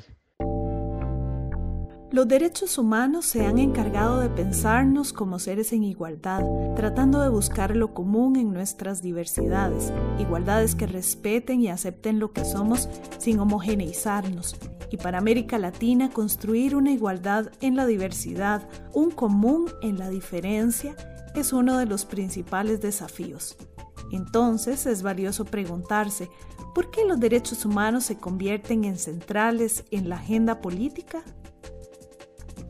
Los 2.12 2.26
derechos 2.26 2.76
humanos 2.76 3.24
se 3.24 3.46
han 3.46 3.58
encargado 3.58 4.18
de 4.18 4.28
pensarnos 4.28 5.12
como 5.12 5.38
seres 5.38 5.72
en 5.72 5.84
igualdad, 5.84 6.42
tratando 6.74 7.22
de 7.22 7.28
buscar 7.28 7.76
lo 7.76 7.94
común 7.94 8.34
en 8.34 8.52
nuestras 8.52 9.00
diversidades, 9.00 9.92
igualdades 10.18 10.74
que 10.74 10.88
respeten 10.88 11.60
y 11.60 11.68
acepten 11.68 12.18
lo 12.18 12.32
que 12.32 12.44
somos 12.44 12.88
sin 13.18 13.38
homogeneizarnos, 13.38 14.56
y 14.90 14.96
para 14.96 15.18
América 15.18 15.58
Latina 15.58 16.10
construir 16.10 16.74
una 16.74 16.90
igualdad 16.90 17.50
en 17.60 17.76
la 17.76 17.86
diversidad, 17.86 18.68
un 18.92 19.10
común 19.10 19.70
en 19.82 19.98
la 19.98 20.08
diferencia, 20.08 20.96
es 21.34 21.52
uno 21.52 21.78
de 21.78 21.86
los 21.86 22.04
principales 22.04 22.80
desafíos. 22.80 23.56
Entonces 24.10 24.86
es 24.86 25.02
valioso 25.02 25.44
preguntarse, 25.44 26.28
¿por 26.74 26.90
qué 26.90 27.04
los 27.04 27.20
derechos 27.20 27.64
humanos 27.64 28.04
se 28.04 28.18
convierten 28.18 28.84
en 28.84 28.98
centrales 28.98 29.84
en 29.90 30.08
la 30.08 30.16
agenda 30.16 30.60
política? 30.60 31.22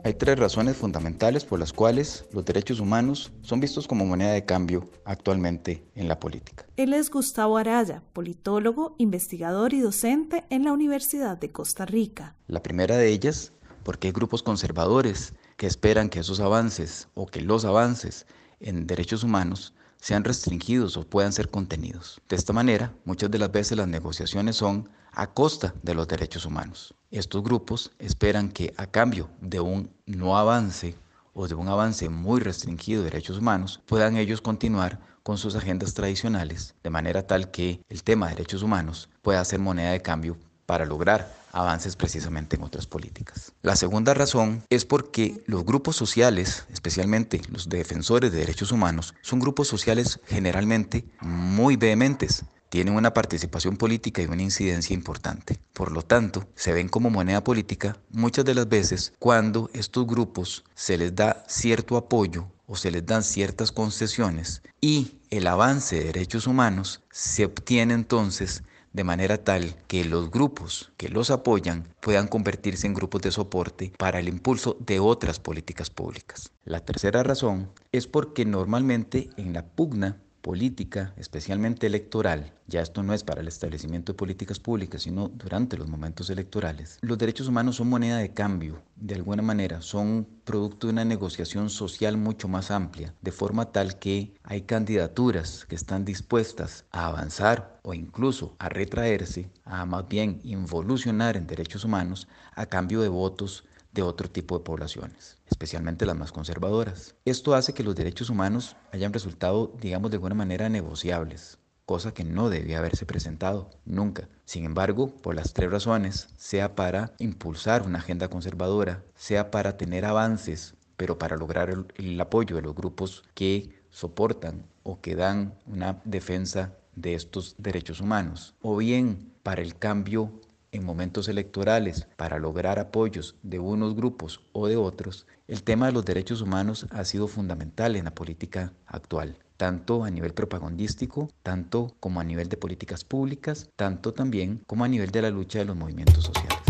Hay 0.02 0.14
tres 0.14 0.38
razones 0.38 0.78
fundamentales 0.78 1.44
por 1.44 1.58
las 1.58 1.74
cuales 1.74 2.24
los 2.32 2.44
derechos 2.44 2.80
humanos 2.80 3.32
son 3.42 3.60
vistos 3.60 3.86
como 3.86 4.06
moneda 4.06 4.32
de 4.32 4.46
cambio 4.46 4.90
actualmente 5.04 5.84
en 5.94 6.08
la 6.08 6.18
política. 6.18 6.64
Él 6.76 6.94
es 6.94 7.10
Gustavo 7.10 7.58
Araya, 7.58 8.02
politólogo, 8.14 8.94
investigador 8.96 9.74
y 9.74 9.80
docente 9.80 10.44
en 10.48 10.64
la 10.64 10.72
Universidad 10.72 11.36
de 11.36 11.52
Costa 11.52 11.84
Rica. 11.84 12.34
La 12.46 12.62
primera 12.62 12.96
de 12.96 13.08
ellas, 13.08 13.52
porque 13.82 14.08
hay 14.08 14.12
grupos 14.12 14.42
conservadores 14.42 15.34
que 15.58 15.66
esperan 15.66 16.08
que 16.08 16.20
esos 16.20 16.40
avances 16.40 17.08
o 17.12 17.26
que 17.26 17.42
los 17.42 17.66
avances 17.66 18.26
en 18.60 18.86
derechos 18.86 19.22
humanos 19.22 19.74
sean 20.00 20.24
restringidos 20.24 20.96
o 20.96 21.06
puedan 21.06 21.32
ser 21.32 21.50
contenidos. 21.50 22.20
De 22.28 22.36
esta 22.36 22.52
manera, 22.52 22.92
muchas 23.04 23.30
de 23.30 23.38
las 23.38 23.52
veces 23.52 23.76
las 23.78 23.88
negociaciones 23.88 24.56
son 24.56 24.88
a 25.12 25.26
costa 25.28 25.74
de 25.82 25.94
los 25.94 26.08
derechos 26.08 26.46
humanos. 26.46 26.94
Estos 27.10 27.42
grupos 27.42 27.90
esperan 27.98 28.50
que 28.50 28.72
a 28.76 28.86
cambio 28.86 29.28
de 29.40 29.60
un 29.60 29.90
no 30.06 30.38
avance 30.38 30.96
o 31.34 31.48
de 31.48 31.54
un 31.54 31.68
avance 31.68 32.08
muy 32.08 32.40
restringido 32.40 33.02
de 33.02 33.10
derechos 33.10 33.38
humanos, 33.38 33.80
puedan 33.86 34.16
ellos 34.16 34.40
continuar 34.40 35.00
con 35.22 35.38
sus 35.38 35.54
agendas 35.54 35.94
tradicionales, 35.94 36.74
de 36.82 36.90
manera 36.90 37.26
tal 37.26 37.50
que 37.50 37.80
el 37.88 38.02
tema 38.02 38.28
de 38.28 38.34
derechos 38.34 38.62
humanos 38.62 39.08
pueda 39.22 39.44
ser 39.44 39.58
moneda 39.60 39.92
de 39.92 40.02
cambio 40.02 40.36
para 40.66 40.86
lograr 40.86 41.39
avances 41.52 41.96
precisamente 41.96 42.56
en 42.56 42.62
otras 42.62 42.86
políticas. 42.86 43.52
La 43.62 43.76
segunda 43.76 44.14
razón 44.14 44.64
es 44.70 44.84
porque 44.84 45.42
los 45.46 45.64
grupos 45.64 45.96
sociales, 45.96 46.64
especialmente 46.72 47.40
los 47.50 47.68
defensores 47.68 48.32
de 48.32 48.38
derechos 48.38 48.72
humanos, 48.72 49.14
son 49.22 49.40
grupos 49.40 49.68
sociales 49.68 50.20
generalmente 50.26 51.04
muy 51.20 51.76
vehementes, 51.76 52.44
tienen 52.70 52.94
una 52.94 53.12
participación 53.12 53.76
política 53.76 54.22
y 54.22 54.26
una 54.26 54.42
incidencia 54.42 54.94
importante. 54.94 55.58
Por 55.72 55.90
lo 55.90 56.02
tanto, 56.02 56.46
se 56.54 56.72
ven 56.72 56.88
como 56.88 57.10
moneda 57.10 57.42
política 57.44 57.96
muchas 58.10 58.44
de 58.44 58.54
las 58.54 58.68
veces 58.68 59.12
cuando 59.18 59.68
estos 59.74 60.06
grupos 60.06 60.64
se 60.74 60.96
les 60.96 61.14
da 61.14 61.44
cierto 61.48 61.96
apoyo 61.96 62.46
o 62.66 62.76
se 62.76 62.92
les 62.92 63.04
dan 63.04 63.24
ciertas 63.24 63.72
concesiones 63.72 64.62
y 64.80 65.18
el 65.30 65.48
avance 65.48 65.96
de 65.96 66.04
derechos 66.04 66.46
humanos 66.46 67.02
se 67.10 67.44
obtiene 67.44 67.94
entonces 67.94 68.62
de 68.92 69.04
manera 69.04 69.38
tal 69.44 69.76
que 69.86 70.04
los 70.04 70.30
grupos 70.30 70.92
que 70.96 71.08
los 71.08 71.30
apoyan 71.30 71.94
puedan 72.00 72.28
convertirse 72.28 72.86
en 72.86 72.94
grupos 72.94 73.22
de 73.22 73.30
soporte 73.30 73.92
para 73.98 74.18
el 74.18 74.28
impulso 74.28 74.76
de 74.80 75.00
otras 75.00 75.38
políticas 75.38 75.90
públicas. 75.90 76.52
La 76.64 76.80
tercera 76.80 77.22
razón 77.22 77.70
es 77.92 78.06
porque 78.06 78.44
normalmente 78.44 79.30
en 79.36 79.52
la 79.52 79.66
pugna 79.66 80.20
política, 80.40 81.12
especialmente 81.16 81.86
electoral, 81.86 82.52
ya 82.66 82.80
esto 82.80 83.02
no 83.02 83.14
es 83.14 83.24
para 83.24 83.40
el 83.40 83.48
establecimiento 83.48 84.12
de 84.12 84.16
políticas 84.16 84.58
públicas, 84.58 85.02
sino 85.02 85.28
durante 85.28 85.76
los 85.76 85.88
momentos 85.88 86.30
electorales, 86.30 86.98
los 87.02 87.18
derechos 87.18 87.48
humanos 87.48 87.76
son 87.76 87.88
moneda 87.88 88.18
de 88.18 88.32
cambio, 88.32 88.82
de 88.96 89.14
alguna 89.14 89.42
manera, 89.42 89.80
son 89.82 90.26
producto 90.44 90.86
de 90.86 90.92
una 90.92 91.04
negociación 91.04 91.70
social 91.70 92.16
mucho 92.16 92.48
más 92.48 92.70
amplia, 92.70 93.14
de 93.22 93.32
forma 93.32 93.72
tal 93.72 93.98
que 93.98 94.34
hay 94.42 94.62
candidaturas 94.62 95.66
que 95.66 95.74
están 95.74 96.04
dispuestas 96.04 96.84
a 96.90 97.06
avanzar 97.06 97.80
o 97.82 97.94
incluso 97.94 98.56
a 98.58 98.68
retraerse, 98.68 99.50
a 99.64 99.84
más 99.86 100.08
bien 100.08 100.40
involucionar 100.44 101.36
en 101.36 101.46
derechos 101.46 101.84
humanos 101.84 102.28
a 102.54 102.66
cambio 102.66 103.00
de 103.00 103.08
votos 103.08 103.64
de 103.92 104.02
otro 104.02 104.30
tipo 104.30 104.58
de 104.58 104.64
poblaciones, 104.64 105.38
especialmente 105.46 106.06
las 106.06 106.16
más 106.16 106.32
conservadoras. 106.32 107.14
Esto 107.24 107.54
hace 107.54 107.74
que 107.74 107.82
los 107.82 107.96
derechos 107.96 108.30
humanos 108.30 108.76
hayan 108.92 109.12
resultado, 109.12 109.74
digamos, 109.80 110.10
de 110.10 110.16
alguna 110.16 110.34
manera 110.34 110.68
negociables, 110.68 111.58
cosa 111.86 112.14
que 112.14 112.24
no 112.24 112.50
debía 112.50 112.78
haberse 112.78 113.04
presentado 113.04 113.70
nunca. 113.84 114.28
Sin 114.44 114.64
embargo, 114.64 115.08
por 115.08 115.34
las 115.34 115.52
tres 115.52 115.70
razones, 115.70 116.28
sea 116.36 116.74
para 116.76 117.14
impulsar 117.18 117.82
una 117.82 117.98
agenda 117.98 118.28
conservadora, 118.28 119.02
sea 119.16 119.50
para 119.50 119.76
tener 119.76 120.04
avances, 120.04 120.74
pero 120.96 121.18
para 121.18 121.36
lograr 121.36 121.70
el, 121.70 121.86
el 121.96 122.20
apoyo 122.20 122.56
de 122.56 122.62
los 122.62 122.74
grupos 122.74 123.24
que 123.34 123.80
soportan 123.90 124.66
o 124.82 125.00
que 125.00 125.16
dan 125.16 125.58
una 125.66 126.00
defensa 126.04 126.76
de 126.94 127.14
estos 127.14 127.56
derechos 127.58 128.00
humanos, 128.00 128.54
o 128.60 128.76
bien 128.76 129.32
para 129.42 129.62
el 129.62 129.76
cambio 129.76 130.32
en 130.72 130.84
momentos 130.84 131.28
electorales 131.28 132.06
para 132.16 132.38
lograr 132.38 132.78
apoyos 132.78 133.36
de 133.42 133.58
unos 133.58 133.94
grupos 133.94 134.40
o 134.52 134.66
de 134.66 134.76
otros, 134.76 135.26
el 135.48 135.62
tema 135.62 135.86
de 135.86 135.92
los 135.92 136.04
derechos 136.04 136.42
humanos 136.42 136.86
ha 136.90 137.04
sido 137.04 137.28
fundamental 137.28 137.96
en 137.96 138.04
la 138.04 138.14
política 138.14 138.72
actual, 138.86 139.38
tanto 139.56 140.04
a 140.04 140.10
nivel 140.10 140.32
propagandístico, 140.32 141.28
tanto 141.42 141.94
como 142.00 142.20
a 142.20 142.24
nivel 142.24 142.48
de 142.48 142.56
políticas 142.56 143.04
públicas, 143.04 143.68
tanto 143.76 144.14
también 144.14 144.62
como 144.66 144.84
a 144.84 144.88
nivel 144.88 145.10
de 145.10 145.22
la 145.22 145.30
lucha 145.30 145.58
de 145.58 145.64
los 145.66 145.76
movimientos 145.76 146.24
sociales. 146.24 146.69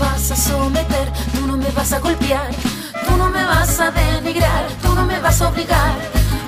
Vas 0.00 0.30
a 0.30 0.36
someter, 0.36 1.12
tú 1.34 1.46
no 1.46 1.56
me 1.56 1.70
vas 1.70 1.92
a 1.92 2.00
golpear. 2.00 2.50
Tú 3.06 3.16
no 3.16 3.30
me 3.30 3.44
vas 3.44 3.80
a 3.80 3.90
denigrar, 3.90 4.66
tú 4.82 4.94
no 4.94 5.06
me 5.06 5.18
vas 5.20 5.40
a 5.40 5.48
obligar. 5.48 5.94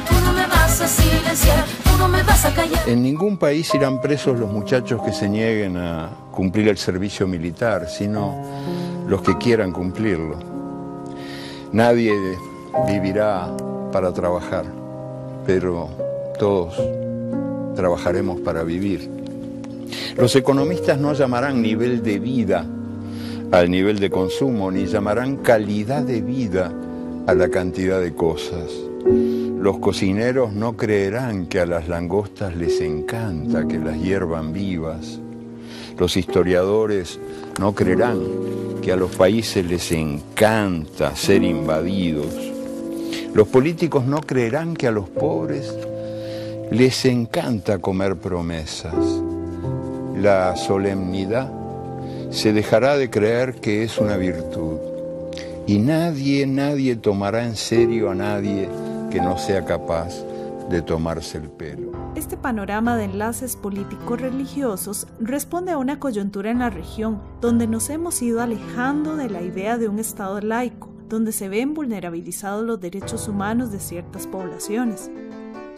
Tú 0.09 0.15
no 0.25 0.33
me 0.33 0.47
vas 0.47 0.81
a 0.81 0.89
silenciar, 0.89 1.65
tú 1.85 1.97
no 1.99 2.09
me 2.09 2.23
vas 2.23 2.45
a 2.45 2.55
callar. 2.55 2.89
En 2.89 3.03
ningún 3.03 3.37
país 3.37 3.73
irán 3.75 4.01
presos 4.01 4.39
los 4.39 4.51
muchachos 4.51 5.03
que 5.03 5.13
se 5.13 5.29
nieguen 5.29 5.77
a 5.77 6.11
cumplir 6.31 6.69
el 6.69 6.79
servicio 6.79 7.27
militar, 7.27 7.89
sino 7.89 8.43
los 9.07 9.23
que 9.23 9.37
quieran 9.39 9.73
cumplirlo. 9.73 10.39
Nadie 11.73 12.13
vivirá 12.87 13.49
para 13.93 14.13
trabajar, 14.13 14.65
pero 15.47 15.89
todos 16.39 16.75
trabajaremos 17.77 18.41
para 18.41 18.63
vivir. 18.63 19.11
Los 20.17 20.35
economistas 20.37 20.99
no 20.99 21.13
llamarán 21.13 21.63
nivel 21.63 22.03
de 22.03 22.19
vida 22.19 22.67
al 23.51 23.71
nivel 23.71 23.99
de 23.99 24.11
consumo, 24.11 24.71
ni 24.71 24.87
llamarán 24.87 25.39
calidad 25.39 26.03
de 26.03 26.21
vida 26.21 26.73
a 27.27 27.35
la 27.35 27.49
cantidad 27.49 28.01
de 28.01 28.15
cosas. 28.15 28.71
Los 29.61 29.79
cocineros 29.79 30.53
no 30.53 30.77
creerán 30.77 31.47
que 31.47 31.61
a 31.61 31.67
las 31.67 31.89
langostas 31.89 32.57
les 32.57 32.81
encanta 32.81 33.67
que 33.67 33.79
las 33.79 33.99
hiervan 34.01 34.53
vivas. 34.53 35.19
Los 35.99 36.17
historiadores 36.17 37.19
no 37.59 37.75
creerán 37.75 38.21
que 38.83 38.93
a 38.93 38.97
los 38.97 39.17
países 39.17 39.67
les 39.67 39.91
encanta 39.93 41.17
ser 41.17 41.43
invadidos. 41.43 42.35
Los 43.35 43.49
políticos 43.49 44.05
no 44.07 44.21
creerán 44.21 44.75
que 44.75 44.87
a 44.87 44.93
los 44.93 45.09
pobres 45.09 45.75
les 46.71 47.05
encanta 47.05 47.79
comer 47.79 48.17
promesas. 48.17 48.95
La 50.21 50.55
solemnidad 50.57 51.58
se 52.31 52.53
dejará 52.53 52.97
de 52.97 53.11
creer 53.11 53.57
que 53.57 53.83
es 53.83 53.99
una 53.99 54.17
virtud. 54.17 54.79
Y 55.67 55.79
nadie, 55.79 56.47
nadie 56.47 56.97
tomará 56.97 57.45
en 57.45 57.57
serio 57.57 58.11
a 58.11 58.15
nadie 58.15 58.69
que 59.11 59.21
no 59.21 59.39
sea 59.39 59.65
capaz 59.65 60.25
de 60.69 60.83
tomarse 60.83 61.39
el 61.39 61.49
pelo. 61.49 61.93
Este 62.15 62.37
panorama 62.37 62.97
de 62.97 63.05
enlaces 63.05 63.57
políticos 63.57 64.21
religiosos 64.21 65.07
responde 65.21 65.73
a 65.73 65.79
una 65.79 65.99
coyuntura 65.99 66.51
en 66.51 66.59
la 66.59 66.71
región 66.71 67.21
donde 67.41 67.67
nos 67.67 67.91
hemos 67.91 68.21
ido 68.23 68.43
alejando 68.43 69.17
de 69.17 69.31
la 69.31 69.43
idea 69.43 69.79
de 69.79 69.89
un 69.89 69.99
Estado 69.99 70.41
laico, 70.41 70.91
donde 71.09 71.33
se 71.33 71.49
ven 71.49 71.75
vulnerabilizados 71.75 72.65
los 72.65 72.81
derechos 72.81 73.29
humanos 73.29 73.73
de 73.73 73.81
ciertas 73.81 74.27
poblaciones. 74.27 75.11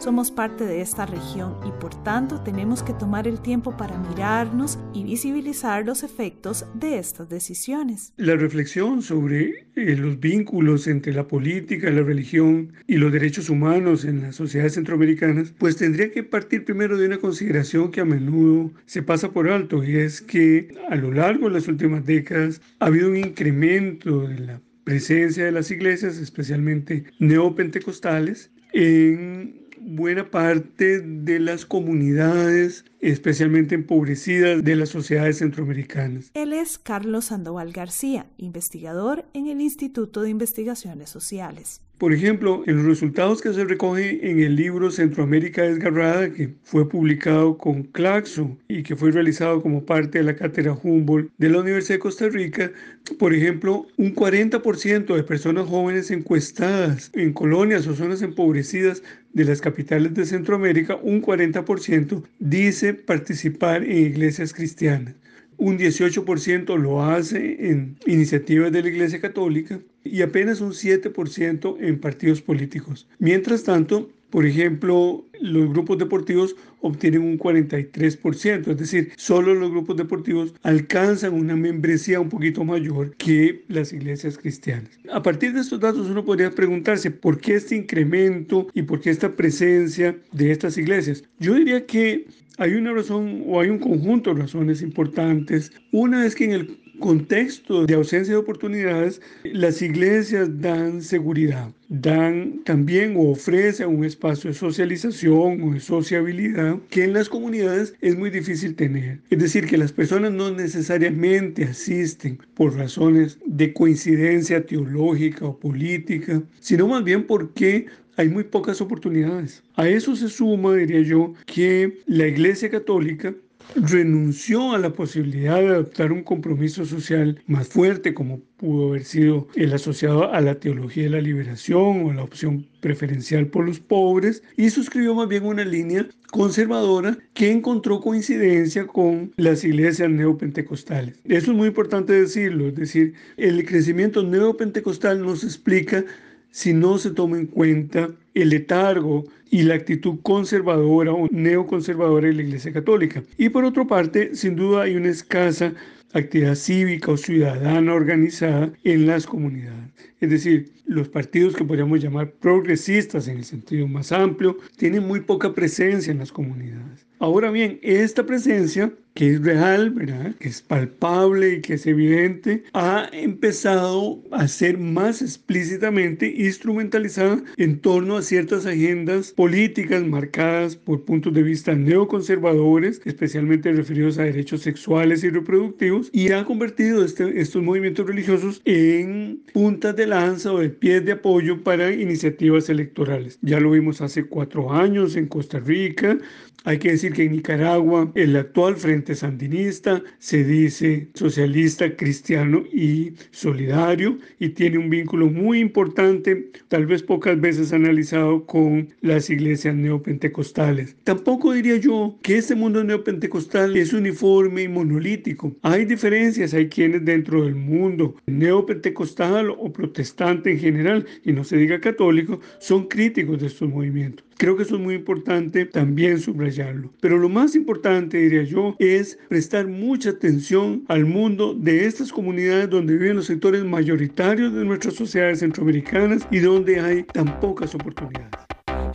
Somos 0.01 0.31
parte 0.31 0.65
de 0.65 0.81
esta 0.81 1.05
región 1.05 1.57
y 1.63 1.69
por 1.79 1.93
tanto 2.03 2.41
tenemos 2.41 2.81
que 2.81 2.91
tomar 2.91 3.27
el 3.27 3.39
tiempo 3.39 3.77
para 3.77 3.99
mirarnos 3.99 4.79
y 4.95 5.03
visibilizar 5.03 5.85
los 5.85 6.01
efectos 6.01 6.65
de 6.73 6.97
estas 6.97 7.29
decisiones. 7.29 8.11
La 8.17 8.35
reflexión 8.35 9.03
sobre 9.03 9.67
eh, 9.75 9.95
los 9.95 10.19
vínculos 10.19 10.87
entre 10.87 11.13
la 11.13 11.27
política, 11.27 11.91
la 11.91 12.01
religión 12.01 12.73
y 12.87 12.95
los 12.95 13.11
derechos 13.13 13.51
humanos 13.51 14.03
en 14.03 14.23
las 14.23 14.37
sociedades 14.37 14.73
centroamericanas, 14.73 15.53
pues 15.55 15.77
tendría 15.77 16.11
que 16.11 16.23
partir 16.23 16.65
primero 16.65 16.97
de 16.97 17.05
una 17.05 17.19
consideración 17.19 17.91
que 17.91 18.01
a 18.01 18.05
menudo 18.05 18.71
se 18.87 19.03
pasa 19.03 19.29
por 19.29 19.51
alto 19.51 19.83
y 19.83 19.97
es 19.97 20.19
que 20.19 20.73
a 20.89 20.95
lo 20.95 21.11
largo 21.11 21.47
de 21.47 21.53
las 21.53 21.67
últimas 21.67 22.03
décadas 22.07 22.59
ha 22.79 22.87
habido 22.87 23.07
un 23.07 23.17
incremento 23.17 24.27
de 24.27 24.39
la 24.39 24.61
presencia 24.83 25.45
de 25.45 25.51
las 25.51 25.69
iglesias, 25.69 26.17
especialmente 26.17 27.03
neopentecostales, 27.19 28.49
en 28.73 29.60
buena 29.83 30.29
parte 30.29 31.01
de 31.01 31.39
las 31.39 31.65
comunidades, 31.65 32.85
especialmente 32.99 33.75
empobrecidas 33.75 34.63
de 34.63 34.75
las 34.75 34.89
sociedades 34.89 35.39
centroamericanas. 35.39 36.31
Él 36.33 36.53
es 36.53 36.77
Carlos 36.77 37.25
Sandoval 37.25 37.71
García, 37.73 38.27
investigador 38.37 39.25
en 39.33 39.47
el 39.47 39.61
Instituto 39.61 40.21
de 40.21 40.29
Investigaciones 40.29 41.09
Sociales. 41.09 41.81
Por 42.01 42.13
ejemplo, 42.13 42.63
en 42.65 42.77
los 42.77 42.87
resultados 42.87 43.43
que 43.43 43.53
se 43.53 43.63
recoge 43.63 44.27
en 44.27 44.39
el 44.39 44.55
libro 44.55 44.89
Centroamérica 44.89 45.61
Desgarrada, 45.61 46.33
que 46.33 46.49
fue 46.63 46.89
publicado 46.89 47.59
con 47.59 47.83
Claxo 47.83 48.57
y 48.67 48.81
que 48.81 48.95
fue 48.95 49.11
realizado 49.11 49.61
como 49.61 49.85
parte 49.85 50.17
de 50.17 50.23
la 50.23 50.35
cátedra 50.35 50.73
Humboldt 50.73 51.29
de 51.37 51.49
la 51.49 51.59
Universidad 51.59 51.97
de 51.97 51.99
Costa 51.99 52.27
Rica, 52.27 52.71
por 53.19 53.35
ejemplo, 53.35 53.85
un 53.97 54.15
40% 54.15 55.15
de 55.15 55.21
personas 55.21 55.69
jóvenes 55.69 56.09
encuestadas 56.09 57.11
en 57.13 57.33
colonias 57.33 57.85
o 57.85 57.93
zonas 57.93 58.23
empobrecidas 58.23 59.03
de 59.33 59.45
las 59.45 59.61
capitales 59.61 60.15
de 60.15 60.25
Centroamérica, 60.25 60.97
un 61.03 61.21
40% 61.21 62.23
dice 62.39 62.95
participar 62.95 63.83
en 63.83 64.07
iglesias 64.07 64.53
cristianas 64.55 65.13
un 65.61 65.77
18% 65.77 66.75
lo 66.75 67.03
hace 67.03 67.69
en 67.69 67.95
iniciativas 68.07 68.71
de 68.71 68.81
la 68.81 68.89
Iglesia 68.89 69.21
Católica 69.21 69.79
y 70.03 70.23
apenas 70.23 70.59
un 70.59 70.71
7% 70.71 71.77
en 71.79 71.99
partidos 71.99 72.41
políticos. 72.41 73.07
Mientras 73.19 73.63
tanto, 73.63 74.09
por 74.31 74.45
ejemplo, 74.45 75.25
los 75.39 75.69
grupos 75.69 75.97
deportivos 75.97 76.55
obtienen 76.79 77.21
un 77.21 77.37
43%, 77.37 78.71
es 78.71 78.77
decir, 78.77 79.11
solo 79.17 79.53
los 79.53 79.69
grupos 79.71 79.97
deportivos 79.97 80.53
alcanzan 80.63 81.33
una 81.33 81.55
membresía 81.55 82.19
un 82.19 82.29
poquito 82.29 82.63
mayor 82.63 83.15
que 83.17 83.63
las 83.67 83.93
iglesias 83.93 84.37
cristianas. 84.37 84.89
A 85.11 85.21
partir 85.21 85.53
de 85.53 85.61
estos 85.61 85.79
datos 85.79 86.09
uno 86.09 86.25
podría 86.25 86.49
preguntarse 86.51 87.11
por 87.11 87.39
qué 87.39 87.55
este 87.55 87.75
incremento 87.75 88.67
y 88.73 88.81
por 88.83 89.01
qué 89.01 89.09
esta 89.09 89.35
presencia 89.35 90.17
de 90.31 90.51
estas 90.51 90.77
iglesias. 90.77 91.23
Yo 91.39 91.53
diría 91.53 91.85
que 91.85 92.25
hay 92.57 92.73
una 92.73 92.93
razón 92.93 93.43
o 93.47 93.59
hay 93.59 93.69
un 93.69 93.79
conjunto 93.79 94.33
de 94.33 94.41
razones 94.41 94.81
importantes. 94.81 95.71
Una 95.91 96.25
es 96.25 96.35
que 96.35 96.45
en 96.45 96.51
el 96.51 96.80
contexto 97.01 97.85
de 97.85 97.95
ausencia 97.95 98.33
de 98.33 98.39
oportunidades, 98.39 99.21
las 99.43 99.81
iglesias 99.81 100.61
dan 100.61 101.01
seguridad, 101.01 101.73
dan 101.89 102.61
también 102.63 103.17
o 103.17 103.31
ofrecen 103.31 103.89
un 103.89 104.05
espacio 104.05 104.49
de 104.49 104.53
socialización 104.53 105.61
o 105.61 105.73
de 105.73 105.81
sociabilidad 105.81 106.77
que 106.89 107.03
en 107.03 107.11
las 107.11 107.27
comunidades 107.27 107.93
es 107.99 108.15
muy 108.17 108.29
difícil 108.29 108.75
tener. 108.75 109.19
Es 109.29 109.39
decir, 109.39 109.67
que 109.67 109.77
las 109.77 109.91
personas 109.91 110.31
no 110.31 110.51
necesariamente 110.51 111.65
asisten 111.65 112.39
por 112.53 112.77
razones 112.77 113.37
de 113.45 113.73
coincidencia 113.73 114.65
teológica 114.65 115.45
o 115.45 115.59
política, 115.59 116.41
sino 116.61 116.87
más 116.87 117.03
bien 117.03 117.27
porque 117.27 117.87
hay 118.17 118.29
muy 118.29 118.43
pocas 118.43 118.79
oportunidades. 118.81 119.63
A 119.75 119.87
eso 119.87 120.15
se 120.15 120.29
suma, 120.29 120.75
diría 120.75 121.01
yo, 121.01 121.33
que 121.45 121.99
la 122.05 122.27
Iglesia 122.27 122.69
Católica 122.69 123.33
renunció 123.75 124.73
a 124.73 124.77
la 124.77 124.93
posibilidad 124.93 125.59
de 125.59 125.67
adoptar 125.67 126.11
un 126.11 126.23
compromiso 126.23 126.85
social 126.85 127.41
más 127.47 127.67
fuerte 127.67 128.13
como 128.13 128.39
pudo 128.57 128.89
haber 128.89 129.03
sido 129.05 129.47
el 129.55 129.73
asociado 129.73 130.31
a 130.31 130.39
la 130.41 130.59
teología 130.59 131.03
de 131.03 131.09
la 131.09 131.21
liberación 131.21 132.05
o 132.05 132.13
la 132.13 132.23
opción 132.23 132.67
preferencial 132.79 133.47
por 133.47 133.65
los 133.65 133.79
pobres 133.79 134.43
y 134.57 134.69
suscribió 134.69 135.15
más 135.15 135.27
bien 135.27 135.45
una 135.45 135.65
línea 135.65 136.07
conservadora 136.31 137.17
que 137.33 137.51
encontró 137.51 137.99
coincidencia 137.99 138.85
con 138.87 139.33
las 139.37 139.63
iglesias 139.63 140.09
neopentecostales. 140.09 141.19
Eso 141.25 141.51
es 141.51 141.57
muy 141.57 141.69
importante 141.69 142.13
decirlo, 142.13 142.67
es 142.67 142.75
decir, 142.75 143.13
el 143.37 143.65
crecimiento 143.65 144.23
neopentecostal 144.23 145.21
nos 145.21 145.43
explica 145.43 146.05
si 146.51 146.73
no 146.73 146.97
se 146.97 147.11
toma 147.11 147.37
en 147.37 147.47
cuenta 147.47 148.09
el 148.33 148.49
letargo 148.49 149.25
y 149.49 149.63
la 149.63 149.75
actitud 149.75 150.19
conservadora 150.21 151.11
o 151.11 151.27
neoconservadora 151.29 152.27
de 152.27 152.33
la 152.33 152.41
Iglesia 152.43 152.71
Católica. 152.71 153.23
Y 153.37 153.49
por 153.49 153.65
otra 153.65 153.85
parte, 153.85 154.35
sin 154.35 154.55
duda 154.55 154.83
hay 154.83 154.95
una 154.95 155.09
escasa 155.09 155.73
actividad 156.13 156.55
cívica 156.55 157.11
o 157.11 157.17
ciudadana 157.17 157.93
organizada 157.93 158.71
en 158.83 159.07
las 159.07 159.25
comunidades. 159.25 159.91
Es 160.19 160.29
decir, 160.29 160.71
los 160.85 161.07
partidos 161.07 161.55
que 161.55 161.63
podríamos 161.63 162.01
llamar 162.01 162.31
progresistas 162.31 163.27
en 163.27 163.37
el 163.37 163.45
sentido 163.45 163.87
más 163.87 164.11
amplio 164.11 164.57
tienen 164.77 165.07
muy 165.07 165.21
poca 165.21 165.53
presencia 165.53 166.11
en 166.11 166.19
las 166.19 166.31
comunidades. 166.31 167.05
Ahora 167.19 167.51
bien, 167.51 167.79
esta 167.81 168.25
presencia 168.25 168.91
que 169.13 169.33
es 169.33 169.41
real, 169.41 169.91
¿verdad? 169.91 170.35
que 170.39 170.49
es 170.49 170.61
palpable 170.61 171.55
y 171.55 171.61
que 171.61 171.73
es 171.73 171.85
evidente, 171.85 172.63
ha 172.73 173.09
empezado 173.11 174.23
a 174.31 174.47
ser 174.47 174.77
más 174.77 175.21
explícitamente 175.21 176.33
instrumentalizada 176.37 177.43
en 177.57 177.79
torno 177.79 178.17
a 178.17 178.21
ciertas 178.21 178.65
agendas 178.65 179.31
políticas 179.31 180.03
marcadas 180.03 180.75
por 180.75 181.03
puntos 181.03 181.33
de 181.33 181.43
vista 181.43 181.75
neoconservadores, 181.75 183.01
especialmente 183.05 183.71
referidos 183.71 184.17
a 184.17 184.23
derechos 184.23 184.61
sexuales 184.61 185.23
y 185.23 185.29
reproductivos, 185.29 186.09
y 186.13 186.31
ha 186.31 186.45
convertido 186.45 187.03
este, 187.03 187.39
estos 187.39 187.61
movimientos 187.61 188.07
religiosos 188.07 188.61
en 188.65 189.43
puntas 189.53 189.95
de 189.95 190.07
lanza 190.07 190.53
o 190.53 190.59
de 190.59 190.69
pies 190.69 191.05
de 191.05 191.13
apoyo 191.13 191.63
para 191.63 191.91
iniciativas 191.91 192.69
electorales. 192.69 193.39
Ya 193.41 193.59
lo 193.59 193.71
vimos 193.71 194.01
hace 194.01 194.25
cuatro 194.25 194.71
años 194.71 195.15
en 195.15 195.27
Costa 195.27 195.59
Rica, 195.59 196.17
hay 196.63 196.77
que 196.77 196.91
decir 196.91 197.13
que 197.13 197.23
en 197.23 197.31
Nicaragua 197.31 198.11
el 198.13 198.35
actual 198.35 198.75
Frente 198.75 199.00
Sandinista 199.15 200.03
se 200.19 200.43
dice 200.43 201.09
socialista, 201.13 201.95
cristiano 201.95 202.63
y 202.71 203.13
solidario 203.31 204.17
y 204.39 204.49
tiene 204.49 204.77
un 204.77 204.89
vínculo 204.89 205.27
muy 205.27 205.59
importante, 205.59 206.51
tal 206.67 206.85
vez 206.85 207.03
pocas 207.03 207.39
veces 207.39 207.73
analizado 207.73 208.45
con 208.45 208.89
las 209.01 209.29
iglesias 209.29 209.75
neopentecostales. 209.75 210.95
Tampoco 211.03 211.53
diría 211.53 211.77
yo 211.77 212.17
que 212.21 212.37
este 212.37 212.55
mundo 212.55 212.83
neopentecostal 212.83 213.75
es 213.75 213.93
uniforme 213.93 214.63
y 214.63 214.67
monolítico. 214.67 215.55
Hay 215.61 215.85
diferencias, 215.85 216.53
hay 216.53 216.69
quienes 216.69 217.03
dentro 217.03 217.43
del 217.43 217.55
mundo 217.55 218.15
neopentecostal 218.27 219.49
o 219.49 219.73
protestante 219.73 220.51
en 220.51 220.59
general, 220.59 221.05
y 221.23 221.33
no 221.33 221.43
se 221.43 221.57
diga 221.57 221.79
católico, 221.79 222.39
son 222.59 222.87
críticos 222.87 223.39
de 223.39 223.47
estos 223.47 223.69
movimientos. 223.69 224.25
Creo 224.41 224.57
que 224.57 224.63
eso 224.63 224.73
es 224.73 224.81
muy 224.81 224.95
importante 224.95 225.67
también 225.67 226.19
subrayarlo. 226.19 226.91
Pero 226.99 227.19
lo 227.19 227.29
más 227.29 227.53
importante, 227.53 228.17
diría 228.17 228.41
yo, 228.41 228.75
es 228.79 229.19
prestar 229.29 229.67
mucha 229.67 230.09
atención 230.09 230.83
al 230.87 231.05
mundo 231.05 231.53
de 231.53 231.85
estas 231.85 232.11
comunidades 232.11 232.67
donde 232.67 232.97
viven 232.97 233.17
los 233.17 233.27
sectores 233.27 233.63
mayoritarios 233.63 234.51
de 234.51 234.65
nuestras 234.65 234.95
sociedades 234.95 235.41
centroamericanas 235.41 236.27
y 236.31 236.39
donde 236.39 236.79
hay 236.79 237.03
tan 237.03 237.39
pocas 237.39 237.75
oportunidades. 237.75 238.31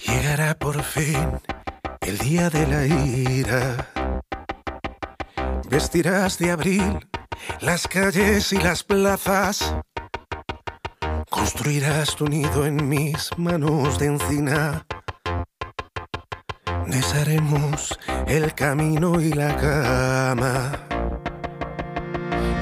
Llegará 0.05 0.59
por 0.59 0.83
fin 0.83 1.29
el 2.01 2.19
día 2.19 2.51
de 2.51 2.67
la 2.67 2.85
ira. 2.85 3.89
Vestirás 5.71 6.41
de 6.41 6.51
abril 6.51 6.99
las 7.61 7.87
calles 7.87 8.53
y 8.53 8.57
las 8.57 8.83
plazas. 8.83 9.77
Construirás 11.31 12.17
tu 12.17 12.27
nido 12.27 12.67
en 12.67 12.89
mis 12.89 13.31
manos 13.39 13.97
de 14.01 14.07
encina 14.07 14.85
Desharemos 16.87 17.99
el 18.29 18.55
camino 18.55 19.21
y 19.21 19.33
la 19.33 19.57
cama. 19.57 20.73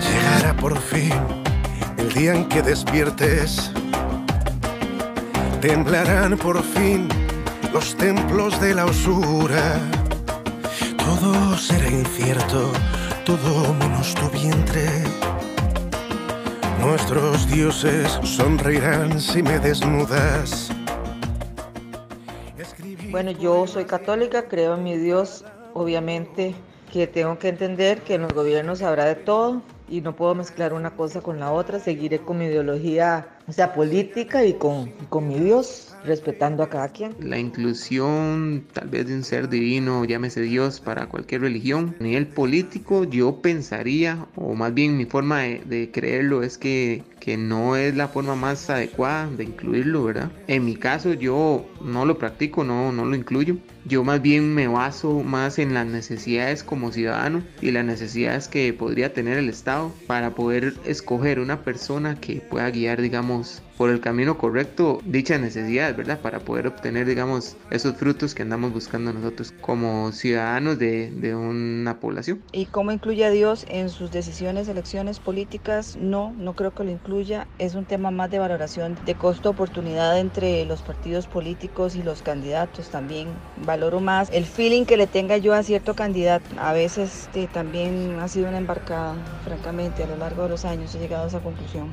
Llegará 0.01 0.57
por 0.57 0.79
fin 0.81 1.13
el 1.99 2.13
día 2.15 2.35
en 2.35 2.49
que 2.49 2.63
despiertes. 2.63 3.71
Temblarán 5.61 6.39
por 6.39 6.63
fin 6.63 7.09
los 7.73 7.95
templos 7.97 8.59
de 8.63 8.75
la 8.75 8.87
usura. 8.87 9.79
Todo 10.97 11.59
será 11.59 11.89
incierto, 11.89 12.73
todo 13.27 13.75
menos 13.75 14.15
tu 14.15 14.31
vientre. 14.31 14.89
Nuestros 16.81 17.47
dioses 17.49 18.19
sonreirán 18.23 19.21
si 19.21 19.43
me 19.43 19.59
desnudas. 19.59 20.74
Bueno, 23.15 23.31
yo 23.31 23.69
soy 23.69 23.85
católica, 23.85 24.49
creo 24.49 24.75
en 24.75 24.83
mi 24.83 24.99
Dios, 24.99 25.45
obviamente 25.73 26.53
que 26.93 27.07
tengo 27.07 27.39
que 27.39 27.47
entender 27.49 28.01
que 28.03 28.15
en 28.15 28.23
los 28.23 28.33
gobiernos 28.33 28.83
habrá 28.83 29.05
de 29.05 29.15
todo 29.15 29.63
y 29.89 30.01
no 30.01 30.17
puedo 30.17 30.35
mezclar 30.35 30.73
una 30.73 30.91
cosa 30.97 31.21
con 31.21 31.39
la 31.39 31.53
otra, 31.53 31.79
seguiré 31.79 32.19
con 32.19 32.39
mi 32.39 32.47
ideología, 32.47 33.29
o 33.47 33.53
sea, 33.53 33.73
política 33.73 34.45
y 34.45 34.55
con, 34.55 34.91
con 35.11 35.29
mi 35.29 35.39
Dios, 35.39 35.95
respetando 36.03 36.65
a 36.65 36.69
cada 36.69 36.89
quien. 36.89 37.15
La 37.21 37.39
inclusión 37.39 38.67
tal 38.73 38.89
vez 38.89 39.07
de 39.07 39.15
un 39.15 39.23
ser 39.23 39.49
divino, 39.49 40.05
llámese 40.05 40.41
Dios, 40.41 40.81
para 40.81 41.07
cualquier 41.07 41.43
religión. 41.43 41.95
A 42.01 42.03
nivel 42.03 42.27
político 42.27 43.05
yo 43.05 43.41
pensaría, 43.41 44.27
o 44.35 44.55
más 44.55 44.75
bien 44.75 44.97
mi 44.97 45.05
forma 45.05 45.43
de, 45.43 45.63
de 45.67 45.91
creerlo 45.93 46.43
es 46.43 46.59
que 46.59 47.05
que 47.25 47.39
no 47.39 47.75
es 47.75 47.97
la 47.97 48.09
forma 48.09 48.35
más 48.35 48.69
adecuada 48.69 49.31
de 49.31 49.45
incluirlo, 49.45 50.05
¿verdad? 50.05 50.31
En 50.47 50.67
mi 50.67 50.77
caso 50.77 51.15
yo 51.15 51.65
no 51.81 52.05
lo 52.05 52.19
practico, 52.19 52.65
no, 52.65 52.93
no 52.93 53.07
lo 53.07 53.17
incluyo. 53.17 53.57
Yo 53.87 54.05
más 54.05 54.21
bien 54.21 54.55
me 54.55 54.69
baso 54.69 55.23
más 55.23 55.59
en 55.59 55.73
las 55.73 55.87
necesidades 55.87 56.63
como 56.63 56.93
ciudadano 56.93 57.43
y 57.63 57.71
las 57.71 57.85
necesidades 57.85 58.49
que 58.49 58.73
podría 58.75 59.15
tener 59.15 59.39
el 59.39 59.49
Estado 59.49 59.91
para 60.07 60.35
poder 60.35 60.75
escoger 60.85 61.39
una 61.39 61.63
persona 61.63 62.21
que 62.21 62.43
pueda 62.43 62.71
guiar, 62.71 63.01
digamos, 63.01 63.63
por 63.77 63.91
el 63.91 64.01
camino 64.01 64.39
correcto 64.39 65.01
dichas 65.05 65.41
necesidades, 65.41 65.97
¿verdad? 65.97 66.21
Para 66.21 66.41
poder 66.41 66.67
obtener, 66.67 67.07
digamos, 67.07 67.57
esos 67.71 67.97
frutos 67.97 68.35
que 68.35 68.43
andamos 68.43 68.73
buscando 68.73 69.13
nosotros 69.13 69.53
como 69.61 70.13
ciudadanos 70.13 70.79
de, 70.79 71.11
de 71.11 71.35
una 71.35 72.01
población. 72.01 72.43
¿Y 72.53 72.67
cómo 72.67 72.93
incluye 72.93 73.25
a 73.25 73.31
Dios 73.31 73.67
en 73.69 73.91
sus 73.91 74.11
decisiones, 74.11 74.69
elecciones 74.69 75.19
políticas? 75.19 75.97
No, 75.97 76.33
no 76.39 76.55
creo 76.55 76.73
que 76.73 76.85
lo 76.85 76.91
incluya. 76.91 77.14
Es 77.59 77.77
un 77.77 77.85
tema 77.85 78.11
más 78.11 78.29
de 78.29 78.41
valoración 78.41 78.99
de 79.07 79.15
costo-oportunidad 79.15 80.19
entre 80.19 80.65
los 80.65 80.83
partidos 80.83 81.29
políticos 81.29 81.95
y 81.95 82.03
los 82.03 82.23
candidatos. 82.23 82.89
También 82.89 83.29
valoro 83.65 84.01
más 84.01 84.31
el 84.33 84.45
feeling 84.45 84.85
que 84.85 84.97
le 84.97 85.07
tenga 85.07 85.37
yo 85.37 85.55
a 85.55 85.63
cierto 85.63 85.95
candidato. 85.95 86.45
A 86.59 86.73
veces 86.73 87.27
este, 87.27 87.47
también 87.47 88.19
ha 88.21 88.27
sido 88.27 88.49
una 88.49 88.59
embarcada, 88.59 89.15
francamente, 89.45 90.03
a 90.03 90.09
lo 90.09 90.17
largo 90.17 90.43
de 90.43 90.49
los 90.49 90.65
años 90.65 90.93
he 90.97 90.99
llegado 90.99 91.27
a 91.27 91.29
esa 91.29 91.39
conclusión. 91.39 91.93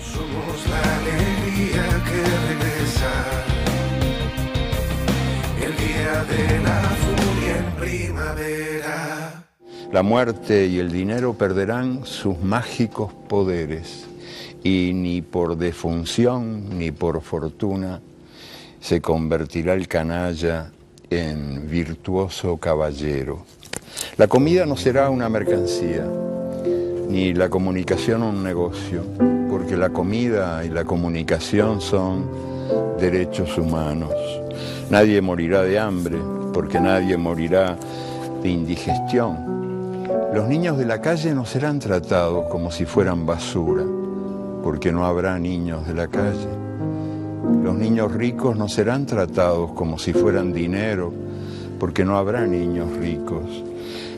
Somos 0.00 0.66
la 0.70 0.96
alegría 0.96 1.84
que 2.06 2.22
regresa. 2.48 3.12
El 5.62 5.76
día 5.76 6.24
de 6.24 6.60
la 6.60 6.80
furia 7.02 7.58
en 7.58 7.72
primavera. 7.76 9.44
La 9.92 10.02
muerte 10.02 10.66
y 10.66 10.78
el 10.78 10.90
dinero 10.90 11.34
perderán 11.34 12.06
sus 12.06 12.38
mágicos 12.38 13.12
poderes 13.28 14.08
y 14.62 14.92
ni 14.92 15.22
por 15.22 15.56
defunción 15.56 16.78
ni 16.78 16.90
por 16.90 17.20
fortuna 17.20 18.00
se 18.80 19.00
convertirá 19.00 19.74
el 19.74 19.88
canalla 19.88 20.70
en 21.10 21.68
virtuoso 21.68 22.56
caballero. 22.58 23.44
La 24.16 24.28
comida 24.28 24.66
no 24.66 24.76
será 24.76 25.10
una 25.10 25.28
mercancía, 25.28 26.06
ni 27.08 27.32
la 27.34 27.48
comunicación 27.48 28.22
un 28.22 28.42
negocio 28.44 29.02
porque 29.58 29.76
la 29.76 29.90
comida 29.90 30.64
y 30.64 30.68
la 30.68 30.84
comunicación 30.84 31.80
son 31.80 32.28
derechos 33.00 33.58
humanos. 33.58 34.12
Nadie 34.90 35.20
morirá 35.20 35.62
de 35.62 35.78
hambre, 35.78 36.18
porque 36.52 36.78
nadie 36.80 37.16
morirá 37.16 37.76
de 38.42 38.48
indigestión. 38.48 40.06
Los 40.32 40.46
niños 40.46 40.78
de 40.78 40.84
la 40.84 41.00
calle 41.00 41.34
no 41.34 41.44
serán 41.44 41.78
tratados 41.78 42.46
como 42.50 42.70
si 42.70 42.84
fueran 42.84 43.26
basura, 43.26 43.82
porque 44.68 44.92
no 44.92 45.06
habrá 45.06 45.38
niños 45.38 45.86
de 45.86 45.94
la 45.94 46.08
calle. 46.08 46.50
Los 47.62 47.74
niños 47.74 48.12
ricos 48.12 48.54
no 48.54 48.68
serán 48.68 49.06
tratados 49.06 49.72
como 49.72 49.98
si 49.98 50.12
fueran 50.12 50.52
dinero, 50.52 51.10
porque 51.80 52.04
no 52.04 52.18
habrá 52.18 52.46
niños 52.46 52.94
ricos. 52.98 53.64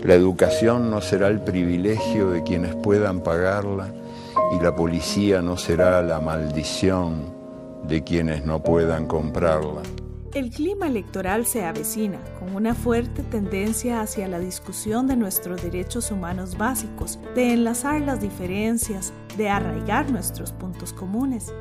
La 0.03 0.15
educación 0.15 0.91
no 0.91 1.03
será 1.03 1.29
el 1.29 1.41
privilegio 1.41 2.31
de 2.31 2.43
quienes 2.43 2.75
puedan 2.75 3.21
pagarla, 3.21 3.93
y 4.59 4.61
la 4.61 4.75
policía 4.75 5.41
no 5.41 5.57
será 5.57 6.03
la 6.03 6.19
maldición 6.19 7.27
de 7.87 8.03
quienes 8.03 8.45
no 8.45 8.61
puedan 8.61 9.07
comprarla. 9.07 9.83
El 10.33 10.51
clima 10.51 10.87
electoral 10.87 11.45
se 11.45 11.65
avecina 11.65 12.21
con 12.39 12.55
una 12.55 12.73
fuerte 12.73 13.25
tendencia 13.25 14.01
hacia 14.01 14.29
la 14.29 14.39
discusión 14.39 15.09
de 15.09 15.17
nuestros 15.17 15.61
derechos 15.61 16.13
humanos 16.13 16.57
básicos, 16.57 17.19
de 17.35 17.53
enlazar 17.53 18.01
las 18.03 18.21
diferencias, 18.21 19.13
de 19.37 19.49
arraigar 19.49 20.13
nuestros 20.13 20.53
puntos 20.53 20.93
comunes. 20.93 21.53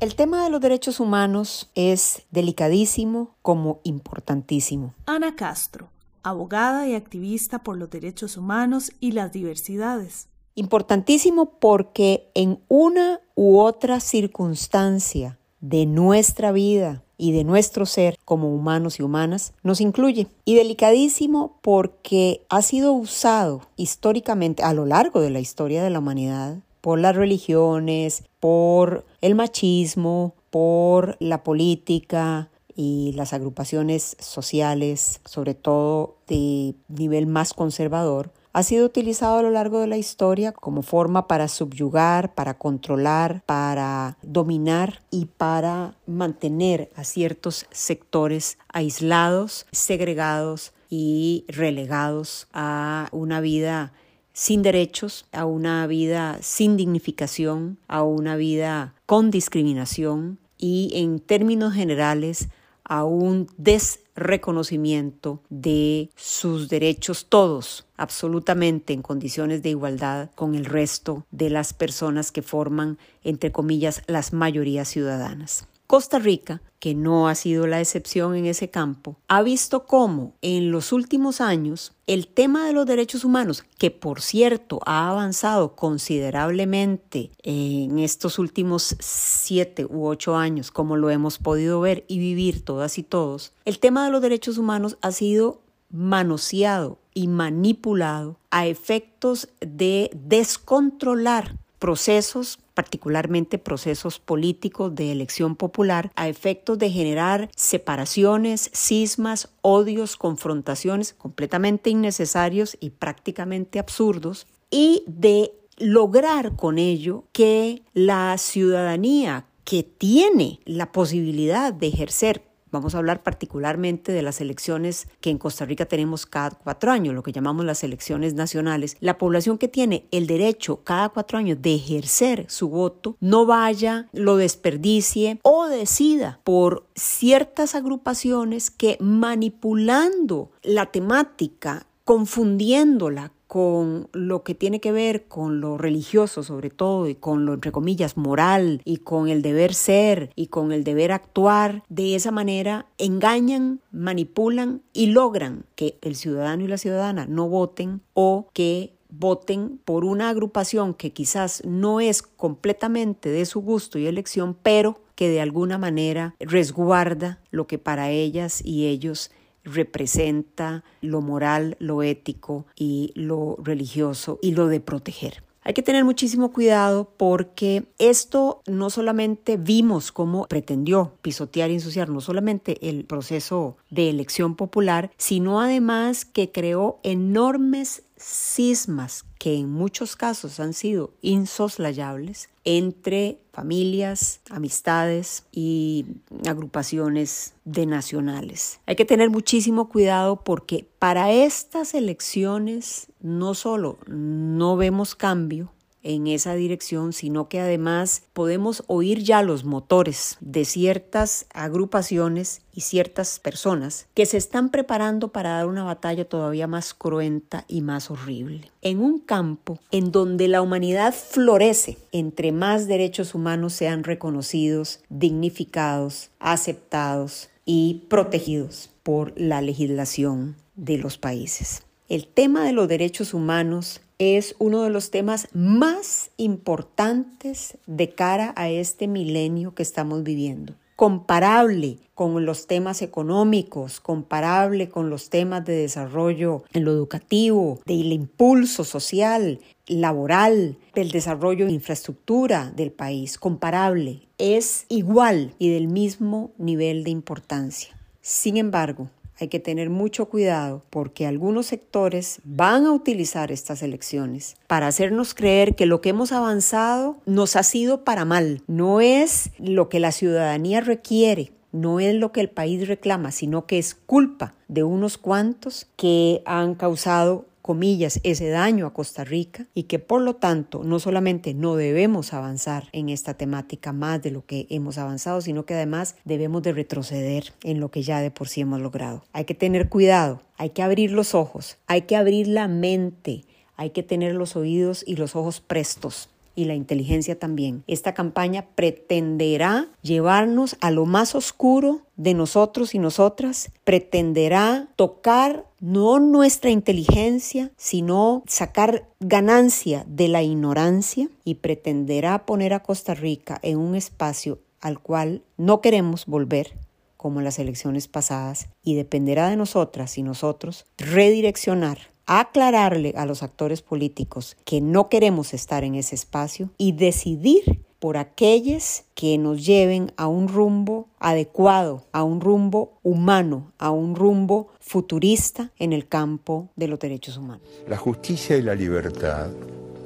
El 0.00 0.16
tema 0.16 0.44
de 0.44 0.50
los 0.50 0.60
derechos 0.60 1.00
humanos 1.00 1.70
es 1.74 2.26
delicadísimo 2.30 3.36
como 3.40 3.80
importantísimo. 3.84 4.92
Ana 5.06 5.34
Castro, 5.34 5.88
abogada 6.22 6.86
y 6.86 6.94
activista 6.94 7.62
por 7.62 7.78
los 7.78 7.88
derechos 7.88 8.36
humanos 8.36 8.92
y 9.00 9.12
las 9.12 9.32
diversidades. 9.32 10.28
Importantísimo 10.56 11.58
porque 11.58 12.30
en 12.34 12.60
una 12.68 13.20
u 13.34 13.60
otra 13.60 14.00
circunstancia 14.00 15.37
de 15.60 15.86
nuestra 15.86 16.52
vida 16.52 17.02
y 17.16 17.32
de 17.32 17.44
nuestro 17.44 17.84
ser 17.84 18.16
como 18.24 18.54
humanos 18.54 19.00
y 19.00 19.02
humanas 19.02 19.52
nos 19.62 19.80
incluye. 19.80 20.28
Y 20.44 20.54
delicadísimo 20.54 21.58
porque 21.62 22.42
ha 22.48 22.62
sido 22.62 22.92
usado 22.92 23.62
históricamente 23.76 24.62
a 24.62 24.72
lo 24.72 24.86
largo 24.86 25.20
de 25.20 25.30
la 25.30 25.40
historia 25.40 25.82
de 25.82 25.90
la 25.90 25.98
humanidad 25.98 26.58
por 26.80 27.00
las 27.00 27.16
religiones, 27.16 28.24
por 28.40 29.04
el 29.20 29.34
machismo, 29.34 30.34
por 30.50 31.16
la 31.18 31.42
política 31.42 32.50
y 32.74 33.12
las 33.16 33.32
agrupaciones 33.32 34.16
sociales, 34.20 35.20
sobre 35.24 35.54
todo 35.54 36.16
de 36.28 36.76
nivel 36.86 37.26
más 37.26 37.52
conservador, 37.52 38.30
ha 38.58 38.64
sido 38.64 38.86
utilizado 38.86 39.38
a 39.38 39.42
lo 39.42 39.52
largo 39.52 39.78
de 39.78 39.86
la 39.86 39.98
historia 39.98 40.50
como 40.50 40.82
forma 40.82 41.28
para 41.28 41.46
subyugar, 41.46 42.34
para 42.34 42.54
controlar, 42.54 43.40
para 43.46 44.18
dominar 44.20 45.00
y 45.12 45.26
para 45.26 45.94
mantener 46.08 46.90
a 46.96 47.04
ciertos 47.04 47.66
sectores 47.70 48.58
aislados, 48.66 49.64
segregados 49.70 50.72
y 50.90 51.44
relegados 51.46 52.48
a 52.52 53.08
una 53.12 53.40
vida 53.40 53.92
sin 54.32 54.62
derechos, 54.62 55.26
a 55.30 55.44
una 55.44 55.86
vida 55.86 56.38
sin 56.42 56.76
dignificación, 56.76 57.78
a 57.86 58.02
una 58.02 58.34
vida 58.34 58.92
con 59.06 59.30
discriminación 59.30 60.40
y 60.58 60.90
en 60.94 61.20
términos 61.20 61.74
generales 61.74 62.48
a 62.88 63.04
un 63.04 63.46
desreconocimiento 63.56 65.40
de 65.50 66.10
sus 66.16 66.68
derechos 66.68 67.26
todos, 67.28 67.86
absolutamente 67.96 68.92
en 68.92 69.02
condiciones 69.02 69.62
de 69.62 69.70
igualdad 69.70 70.30
con 70.34 70.54
el 70.54 70.64
resto 70.64 71.24
de 71.30 71.50
las 71.50 71.72
personas 71.72 72.32
que 72.32 72.42
forman, 72.42 72.98
entre 73.22 73.52
comillas, 73.52 74.02
las 74.06 74.32
mayorías 74.32 74.88
ciudadanas. 74.88 75.68
Costa 75.88 76.18
Rica, 76.18 76.60
que 76.80 76.94
no 76.94 77.28
ha 77.28 77.34
sido 77.34 77.66
la 77.66 77.80
excepción 77.80 78.36
en 78.36 78.44
ese 78.44 78.68
campo, 78.68 79.16
ha 79.26 79.40
visto 79.40 79.86
cómo 79.86 80.34
en 80.42 80.70
los 80.70 80.92
últimos 80.92 81.40
años 81.40 81.94
el 82.06 82.28
tema 82.28 82.66
de 82.66 82.74
los 82.74 82.84
derechos 82.84 83.24
humanos, 83.24 83.64
que 83.78 83.90
por 83.90 84.20
cierto 84.20 84.80
ha 84.84 85.08
avanzado 85.08 85.76
considerablemente 85.76 87.30
en 87.42 87.98
estos 88.00 88.38
últimos 88.38 88.96
siete 89.00 89.86
u 89.86 90.06
ocho 90.06 90.36
años, 90.36 90.70
como 90.70 90.94
lo 90.96 91.08
hemos 91.08 91.38
podido 91.38 91.80
ver 91.80 92.04
y 92.06 92.18
vivir 92.18 92.66
todas 92.66 92.98
y 92.98 93.02
todos, 93.02 93.54
el 93.64 93.78
tema 93.78 94.04
de 94.04 94.10
los 94.10 94.20
derechos 94.20 94.58
humanos 94.58 94.98
ha 95.00 95.10
sido 95.10 95.62
manoseado 95.88 96.98
y 97.14 97.28
manipulado 97.28 98.36
a 98.50 98.66
efectos 98.66 99.48
de 99.60 100.10
descontrolar 100.12 101.56
procesos 101.78 102.58
particularmente 102.78 103.58
procesos 103.58 104.20
políticos 104.20 104.94
de 104.94 105.10
elección 105.10 105.56
popular, 105.56 106.12
a 106.14 106.28
efectos 106.28 106.78
de 106.78 106.90
generar 106.90 107.50
separaciones, 107.56 108.70
cismas, 108.72 109.48
odios, 109.62 110.16
confrontaciones 110.16 111.12
completamente 111.12 111.90
innecesarios 111.90 112.76
y 112.78 112.90
prácticamente 112.90 113.80
absurdos, 113.80 114.46
y 114.70 115.02
de 115.08 115.50
lograr 115.76 116.54
con 116.54 116.78
ello 116.78 117.24
que 117.32 117.82
la 117.94 118.38
ciudadanía 118.38 119.44
que 119.64 119.82
tiene 119.82 120.60
la 120.64 120.92
posibilidad 120.92 121.72
de 121.72 121.88
ejercer 121.88 122.47
Vamos 122.70 122.94
a 122.94 122.98
hablar 122.98 123.22
particularmente 123.22 124.12
de 124.12 124.22
las 124.22 124.40
elecciones 124.40 125.08
que 125.20 125.30
en 125.30 125.38
Costa 125.38 125.64
Rica 125.64 125.86
tenemos 125.86 126.26
cada 126.26 126.50
cuatro 126.50 126.90
años, 126.90 127.14
lo 127.14 127.22
que 127.22 127.32
llamamos 127.32 127.64
las 127.64 127.82
elecciones 127.84 128.34
nacionales. 128.34 128.96
La 129.00 129.18
población 129.18 129.58
que 129.58 129.68
tiene 129.68 130.06
el 130.10 130.26
derecho 130.26 130.82
cada 130.84 131.08
cuatro 131.08 131.38
años 131.38 131.60
de 131.60 131.74
ejercer 131.74 132.46
su 132.48 132.68
voto 132.68 133.16
no 133.20 133.46
vaya, 133.46 134.08
lo 134.12 134.36
desperdicie 134.36 135.40
o 135.42 135.66
decida 135.66 136.40
por 136.44 136.86
ciertas 136.94 137.74
agrupaciones 137.74 138.70
que 138.70 138.96
manipulando 139.00 140.50
la 140.62 140.86
temática 140.86 141.86
confundiéndola 142.04 143.32
con 143.48 144.08
lo 144.12 144.44
que 144.44 144.54
tiene 144.54 144.78
que 144.78 144.92
ver 144.92 145.26
con 145.26 145.60
lo 145.60 145.78
religioso 145.78 146.42
sobre 146.42 146.70
todo 146.70 147.08
y 147.08 147.14
con 147.14 147.46
lo 147.46 147.54
entre 147.54 147.72
comillas 147.72 148.16
moral 148.16 148.82
y 148.84 148.98
con 148.98 149.28
el 149.28 149.42
deber 149.42 149.74
ser 149.74 150.30
y 150.36 150.48
con 150.48 150.70
el 150.70 150.84
deber 150.84 151.10
actuar, 151.10 151.82
de 151.88 152.14
esa 152.14 152.30
manera 152.30 152.86
engañan, 152.98 153.80
manipulan 153.90 154.82
y 154.92 155.06
logran 155.06 155.64
que 155.74 155.98
el 156.02 156.14
ciudadano 156.14 156.62
y 156.62 156.68
la 156.68 156.78
ciudadana 156.78 157.26
no 157.26 157.48
voten 157.48 158.02
o 158.12 158.48
que 158.52 158.98
voten 159.08 159.80
por 159.84 160.04
una 160.04 160.28
agrupación 160.28 160.92
que 160.92 161.12
quizás 161.12 161.62
no 161.64 162.00
es 162.00 162.22
completamente 162.22 163.30
de 163.30 163.46
su 163.46 163.60
gusto 163.62 163.98
y 163.98 164.06
elección, 164.06 164.56
pero 164.62 165.00
que 165.14 165.28
de 165.28 165.40
alguna 165.40 165.78
manera 165.78 166.36
resguarda 166.38 167.40
lo 167.50 167.66
que 167.66 167.78
para 167.78 168.10
ellas 168.10 168.64
y 168.64 168.86
ellos 168.86 169.30
representa 169.72 170.84
lo 171.00 171.20
moral, 171.20 171.76
lo 171.78 172.02
ético 172.02 172.66
y 172.76 173.12
lo 173.14 173.56
religioso 173.62 174.38
y 174.42 174.52
lo 174.52 174.68
de 174.68 174.80
proteger. 174.80 175.42
Hay 175.68 175.74
que 175.74 175.82
tener 175.82 176.02
muchísimo 176.02 176.50
cuidado 176.50 177.12
porque 177.18 177.84
esto 177.98 178.62
no 178.66 178.88
solamente 178.88 179.58
vimos 179.58 180.12
cómo 180.12 180.46
pretendió 180.46 181.12
pisotear 181.20 181.70
y 181.70 181.74
ensuciar 181.74 182.08
no 182.08 182.22
solamente 182.22 182.88
el 182.88 183.04
proceso 183.04 183.76
de 183.90 184.08
elección 184.08 184.54
popular, 184.54 185.10
sino 185.18 185.60
además 185.60 186.24
que 186.24 186.52
creó 186.52 187.00
enormes 187.02 188.02
cismas 188.18 189.24
que 189.38 189.54
en 189.54 189.70
muchos 189.70 190.16
casos 190.16 190.60
han 190.60 190.74
sido 190.74 191.12
insoslayables 191.22 192.48
entre 192.64 193.38
familias, 193.52 194.40
amistades 194.50 195.44
y 195.52 196.06
agrupaciones 196.46 197.54
de 197.64 197.86
nacionales. 197.86 198.80
Hay 198.86 198.96
que 198.96 199.04
tener 199.04 199.30
muchísimo 199.30 199.88
cuidado 199.88 200.42
porque 200.44 200.86
para 200.98 201.32
estas 201.32 201.94
elecciones 201.94 203.08
no 203.20 203.54
solo 203.54 203.98
no 204.06 204.76
vemos 204.76 205.14
cambio, 205.14 205.72
en 206.02 206.26
esa 206.26 206.54
dirección, 206.54 207.12
sino 207.12 207.48
que 207.48 207.60
además 207.60 208.22
podemos 208.32 208.84
oír 208.86 209.22
ya 209.22 209.42
los 209.42 209.64
motores 209.64 210.36
de 210.40 210.64
ciertas 210.64 211.46
agrupaciones 211.52 212.62
y 212.72 212.82
ciertas 212.82 213.40
personas 213.40 214.06
que 214.14 214.26
se 214.26 214.36
están 214.36 214.70
preparando 214.70 215.28
para 215.28 215.50
dar 215.50 215.66
una 215.66 215.84
batalla 215.84 216.28
todavía 216.28 216.66
más 216.66 216.94
cruenta 216.94 217.64
y 217.68 217.80
más 217.80 218.10
horrible. 218.10 218.70
En 218.82 219.00
un 219.00 219.18
campo 219.18 219.78
en 219.90 220.12
donde 220.12 220.48
la 220.48 220.62
humanidad 220.62 221.14
florece, 221.14 221.98
entre 222.12 222.52
más 222.52 222.86
derechos 222.86 223.34
humanos 223.34 223.72
sean 223.72 224.04
reconocidos, 224.04 225.00
dignificados, 225.08 226.30
aceptados 226.38 227.50
y 227.64 228.04
protegidos 228.08 228.90
por 229.02 229.32
la 229.38 229.60
legislación 229.60 230.56
de 230.76 230.98
los 230.98 231.18
países. 231.18 231.82
El 232.08 232.26
tema 232.26 232.64
de 232.64 232.72
los 232.72 232.88
derechos 232.88 233.34
humanos 233.34 234.00
es 234.18 234.56
uno 234.58 234.82
de 234.82 234.90
los 234.90 235.10
temas 235.10 235.48
más 235.52 236.30
importantes 236.36 237.78
de 237.86 238.10
cara 238.10 238.52
a 238.56 238.68
este 238.68 239.06
milenio 239.06 239.74
que 239.74 239.82
estamos 239.82 240.24
viviendo. 240.24 240.74
Comparable 240.96 241.98
con 242.14 242.44
los 242.44 242.66
temas 242.66 243.02
económicos, 243.02 244.00
comparable 244.00 244.88
con 244.88 245.08
los 245.10 245.30
temas 245.30 245.64
de 245.64 245.74
desarrollo 245.74 246.64
en 246.72 246.84
lo 246.84 246.90
educativo, 246.90 247.78
del 247.86 248.12
impulso 248.12 248.82
social, 248.82 249.60
laboral, 249.86 250.76
del 250.94 251.12
desarrollo 251.12 251.66
de 251.66 251.72
infraestructura 251.72 252.72
del 252.74 252.90
país, 252.90 253.38
comparable, 253.38 254.22
es 254.38 254.86
igual 254.88 255.54
y 255.60 255.70
del 255.70 255.86
mismo 255.86 256.50
nivel 256.58 257.04
de 257.04 257.10
importancia. 257.10 257.96
Sin 258.20 258.56
embargo, 258.56 259.08
hay 259.40 259.48
que 259.48 259.60
tener 259.60 259.90
mucho 259.90 260.26
cuidado 260.26 260.82
porque 260.90 261.26
algunos 261.26 261.66
sectores 261.66 262.40
van 262.44 262.86
a 262.86 262.92
utilizar 262.92 263.52
estas 263.52 263.82
elecciones 263.82 264.56
para 264.66 264.86
hacernos 264.86 265.34
creer 265.34 265.74
que 265.74 265.86
lo 265.86 266.00
que 266.00 266.10
hemos 266.10 266.32
avanzado 266.32 267.16
nos 267.26 267.56
ha 267.56 267.62
sido 267.62 268.04
para 268.04 268.24
mal. 268.24 268.62
No 268.66 269.00
es 269.00 269.50
lo 269.58 269.88
que 269.88 270.00
la 270.00 270.12
ciudadanía 270.12 270.80
requiere, 270.80 271.52
no 271.72 272.00
es 272.00 272.14
lo 272.14 272.32
que 272.32 272.40
el 272.40 272.50
país 272.50 272.88
reclama, 272.88 273.30
sino 273.30 273.66
que 273.66 273.78
es 273.78 273.94
culpa 273.94 274.54
de 274.68 274.82
unos 274.82 275.18
cuantos 275.18 275.86
que 275.96 276.42
han 276.44 276.74
causado 276.74 277.46
comillas, 277.68 278.18
ese 278.22 278.48
daño 278.48 278.86
a 278.86 278.94
Costa 278.94 279.24
Rica 279.24 279.66
y 279.74 279.82
que 279.82 279.98
por 279.98 280.22
lo 280.22 280.36
tanto 280.36 280.84
no 280.84 280.98
solamente 280.98 281.52
no 281.52 281.76
debemos 281.76 282.32
avanzar 282.32 282.88
en 282.92 283.10
esta 283.10 283.34
temática 283.34 283.92
más 283.92 284.22
de 284.22 284.30
lo 284.30 284.46
que 284.46 284.66
hemos 284.70 284.96
avanzado, 284.96 285.42
sino 285.42 285.66
que 285.66 285.74
además 285.74 286.16
debemos 286.24 286.62
de 286.62 286.72
retroceder 286.72 287.52
en 287.62 287.78
lo 287.78 287.90
que 287.90 288.02
ya 288.02 288.22
de 288.22 288.30
por 288.30 288.48
sí 288.48 288.62
hemos 288.62 288.80
logrado. 288.80 289.22
Hay 289.34 289.44
que 289.44 289.54
tener 289.54 289.90
cuidado, 289.90 290.40
hay 290.56 290.70
que 290.70 290.82
abrir 290.82 291.12
los 291.12 291.34
ojos, 291.34 291.76
hay 291.86 292.02
que 292.06 292.16
abrir 292.16 292.48
la 292.48 292.68
mente, 292.68 293.44
hay 293.76 293.90
que 293.90 294.02
tener 294.02 294.34
los 294.34 294.56
oídos 294.56 295.04
y 295.06 295.16
los 295.16 295.36
ojos 295.36 295.60
prestos 295.60 296.30
y 296.58 296.64
la 296.64 296.74
inteligencia 296.74 297.38
también. 297.38 297.84
Esta 297.86 298.14
campaña 298.14 298.66
pretenderá 298.74 299.86
llevarnos 300.02 300.76
a 300.80 300.90
lo 300.90 301.06
más 301.06 301.36
oscuro 301.36 302.00
de 302.16 302.34
nosotros 302.34 302.96
y 302.96 302.98
nosotras, 302.98 303.70
pretenderá 303.84 304.88
tocar 304.96 305.66
no 305.78 306.18
nuestra 306.18 306.70
inteligencia, 306.70 307.70
sino 307.76 308.42
sacar 308.48 309.06
ganancia 309.20 310.04
de 310.08 310.26
la 310.26 310.42
ignorancia 310.42 311.28
y 311.44 311.54
pretenderá 311.54 312.44
poner 312.44 312.74
a 312.74 312.82
Costa 312.82 313.14
Rica 313.14 313.60
en 313.62 313.78
un 313.78 313.94
espacio 313.94 314.58
al 314.80 314.98
cual 314.98 315.42
no 315.58 315.80
queremos 315.80 316.26
volver 316.26 316.74
como 317.16 317.38
en 317.38 317.44
las 317.44 317.60
elecciones 317.60 318.08
pasadas 318.08 318.68
y 318.82 318.96
dependerá 318.96 319.48
de 319.48 319.56
nosotras 319.56 320.18
y 320.18 320.24
nosotros 320.24 320.86
redireccionar 320.96 321.98
aclararle 322.28 323.14
a 323.16 323.26
los 323.26 323.42
actores 323.42 323.82
políticos 323.82 324.56
que 324.64 324.80
no 324.80 325.08
queremos 325.08 325.54
estar 325.54 325.82
en 325.82 325.94
ese 325.94 326.14
espacio 326.14 326.70
y 326.76 326.92
decidir 326.92 327.82
por 327.98 328.16
aquellos 328.16 329.04
que 329.14 329.38
nos 329.38 329.66
lleven 329.66 330.12
a 330.16 330.28
un 330.28 330.46
rumbo 330.46 331.08
adecuado, 331.18 332.04
a 332.12 332.22
un 332.22 332.40
rumbo 332.40 332.92
humano, 333.02 333.72
a 333.78 333.90
un 333.90 334.14
rumbo 334.14 334.68
futurista 334.78 335.72
en 335.78 335.92
el 335.92 336.06
campo 336.06 336.68
de 336.76 336.86
los 336.86 337.00
derechos 337.00 337.36
humanos. 337.38 337.66
La 337.88 337.96
justicia 337.96 338.56
y 338.56 338.62
la 338.62 338.74
libertad, 338.74 339.48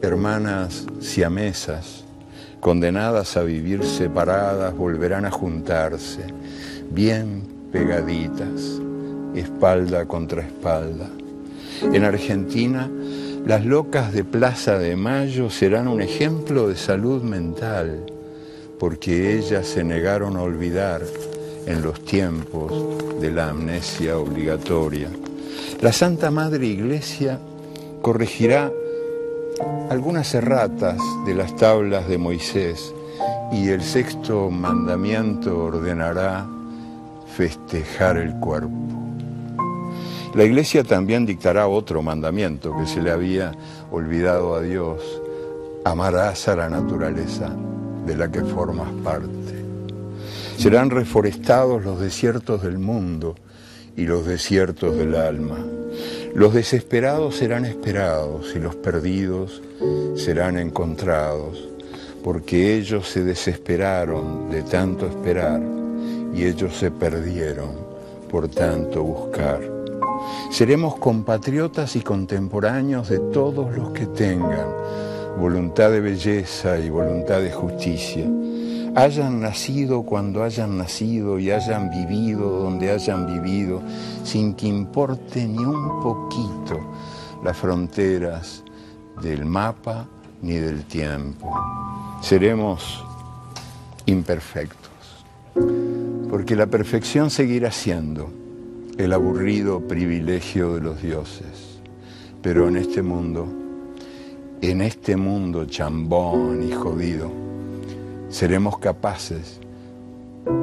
hermanas 0.00 0.86
siamesas, 1.00 2.04
condenadas 2.60 3.36
a 3.36 3.42
vivir 3.42 3.84
separadas, 3.84 4.74
volverán 4.74 5.26
a 5.26 5.30
juntarse, 5.30 6.22
bien 6.90 7.42
pegaditas, 7.72 8.80
espalda 9.34 10.06
contra 10.06 10.42
espalda. 10.42 11.10
En 11.82 12.04
Argentina, 12.04 12.88
las 13.46 13.64
locas 13.64 14.12
de 14.12 14.24
Plaza 14.24 14.78
de 14.78 14.96
Mayo 14.96 15.50
serán 15.50 15.88
un 15.88 16.00
ejemplo 16.00 16.68
de 16.68 16.76
salud 16.76 17.22
mental, 17.22 18.06
porque 18.78 19.36
ellas 19.36 19.66
se 19.66 19.82
negaron 19.82 20.36
a 20.36 20.42
olvidar 20.42 21.02
en 21.66 21.82
los 21.82 22.04
tiempos 22.04 22.72
de 23.20 23.30
la 23.30 23.50
amnesia 23.50 24.16
obligatoria. 24.18 25.08
La 25.80 25.92
Santa 25.92 26.30
Madre 26.30 26.66
Iglesia 26.66 27.38
corregirá 28.00 28.72
algunas 29.90 30.34
erratas 30.34 30.98
de 31.26 31.34
las 31.34 31.54
tablas 31.56 32.08
de 32.08 32.18
Moisés 32.18 32.94
y 33.52 33.68
el 33.68 33.82
sexto 33.82 34.50
mandamiento 34.50 35.64
ordenará 35.64 36.46
festejar 37.36 38.16
el 38.16 38.34
cuerpo. 38.36 39.01
La 40.34 40.44
iglesia 40.44 40.82
también 40.82 41.26
dictará 41.26 41.68
otro 41.68 42.02
mandamiento 42.02 42.74
que 42.78 42.86
se 42.86 43.02
le 43.02 43.10
había 43.10 43.52
olvidado 43.90 44.54
a 44.54 44.62
Dios. 44.62 45.20
Amarás 45.84 46.48
a 46.48 46.56
la 46.56 46.70
naturaleza 46.70 47.54
de 48.06 48.16
la 48.16 48.30
que 48.30 48.40
formas 48.40 48.90
parte. 49.04 49.28
Serán 50.56 50.88
reforestados 50.88 51.84
los 51.84 52.00
desiertos 52.00 52.62
del 52.62 52.78
mundo 52.78 53.34
y 53.94 54.06
los 54.06 54.24
desiertos 54.24 54.96
del 54.96 55.16
alma. 55.16 55.58
Los 56.34 56.54
desesperados 56.54 57.36
serán 57.36 57.66
esperados 57.66 58.54
y 58.56 58.58
los 58.58 58.74
perdidos 58.76 59.60
serán 60.16 60.56
encontrados, 60.56 61.68
porque 62.24 62.74
ellos 62.76 63.06
se 63.06 63.22
desesperaron 63.22 64.50
de 64.50 64.62
tanto 64.62 65.06
esperar 65.06 65.60
y 66.34 66.44
ellos 66.44 66.74
se 66.74 66.90
perdieron 66.90 67.76
por 68.30 68.48
tanto 68.48 69.02
buscar. 69.02 69.71
Seremos 70.52 70.96
compatriotas 70.96 71.96
y 71.96 72.02
contemporáneos 72.02 73.08
de 73.08 73.18
todos 73.18 73.74
los 73.74 73.92
que 73.92 74.04
tengan 74.04 74.68
voluntad 75.38 75.90
de 75.90 76.00
belleza 76.00 76.78
y 76.78 76.90
voluntad 76.90 77.40
de 77.40 77.50
justicia. 77.50 78.26
Hayan 78.94 79.40
nacido 79.40 80.02
cuando 80.02 80.44
hayan 80.44 80.76
nacido 80.76 81.38
y 81.38 81.50
hayan 81.50 81.88
vivido 81.88 82.50
donde 82.50 82.90
hayan 82.90 83.26
vivido, 83.26 83.80
sin 84.24 84.52
que 84.52 84.66
importe 84.66 85.46
ni 85.46 85.64
un 85.64 86.02
poquito 86.02 86.80
las 87.42 87.56
fronteras 87.56 88.62
del 89.22 89.46
mapa 89.46 90.06
ni 90.42 90.56
del 90.56 90.84
tiempo. 90.84 91.50
Seremos 92.20 93.02
imperfectos, 94.04 95.24
porque 96.28 96.54
la 96.56 96.66
perfección 96.66 97.30
seguirá 97.30 97.72
siendo 97.72 98.41
el 98.98 99.12
aburrido 99.12 99.80
privilegio 99.80 100.74
de 100.74 100.80
los 100.80 101.02
dioses. 101.02 101.80
Pero 102.42 102.68
en 102.68 102.76
este 102.76 103.02
mundo, 103.02 103.46
en 104.60 104.80
este 104.82 105.16
mundo 105.16 105.64
chambón 105.64 106.68
y 106.68 106.72
jodido, 106.72 107.30
seremos 108.28 108.78
capaces 108.78 109.60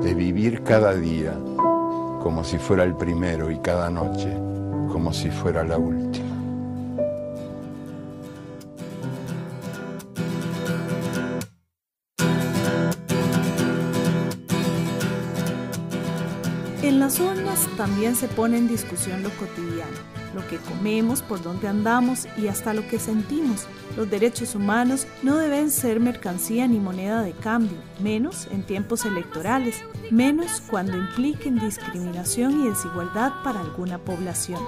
de 0.04 0.14
vivir 0.14 0.64
cada 0.64 0.94
día 0.94 1.34
como 2.22 2.44
si 2.44 2.58
fuera 2.58 2.84
el 2.84 2.96
primero 2.96 3.50
y 3.50 3.58
cada 3.60 3.90
noche 3.90 4.30
como 4.92 5.14
si 5.14 5.30
fuera 5.30 5.64
la 5.64 5.78
última. 5.78 6.29
Las 16.98 17.20
urnas 17.20 17.68
también 17.78 18.16
se 18.16 18.28
pone 18.28 18.58
en 18.58 18.68
discusión 18.68 19.22
lo 19.22 19.30
cotidiano, 19.32 19.98
lo 20.34 20.48
que 20.48 20.58
comemos, 20.58 21.22
por 21.22 21.42
dónde 21.42 21.68
andamos 21.68 22.28
y 22.38 22.48
hasta 22.48 22.74
lo 22.74 22.88
que 22.88 23.00
sentimos. 23.00 23.68
Los 23.98 24.10
derechos 24.10 24.56
humanos 24.56 25.06
no 25.22 25.38
deben 25.38 25.72
ser 25.72 26.00
mercancía 26.00 26.68
ni 26.68 26.80
moneda 26.80 27.22
de 27.22 27.34
cambio, 27.34 27.78
menos 28.02 28.48
en 28.50 28.64
tiempos 28.64 29.06
electorales, 29.06 29.84
menos 30.10 30.62
cuando 30.70 30.98
impliquen 30.98 31.60
discriminación 31.60 32.62
y 32.62 32.70
desigualdad 32.70 33.34
para 33.44 33.60
alguna 33.60 33.98
población. 34.00 34.62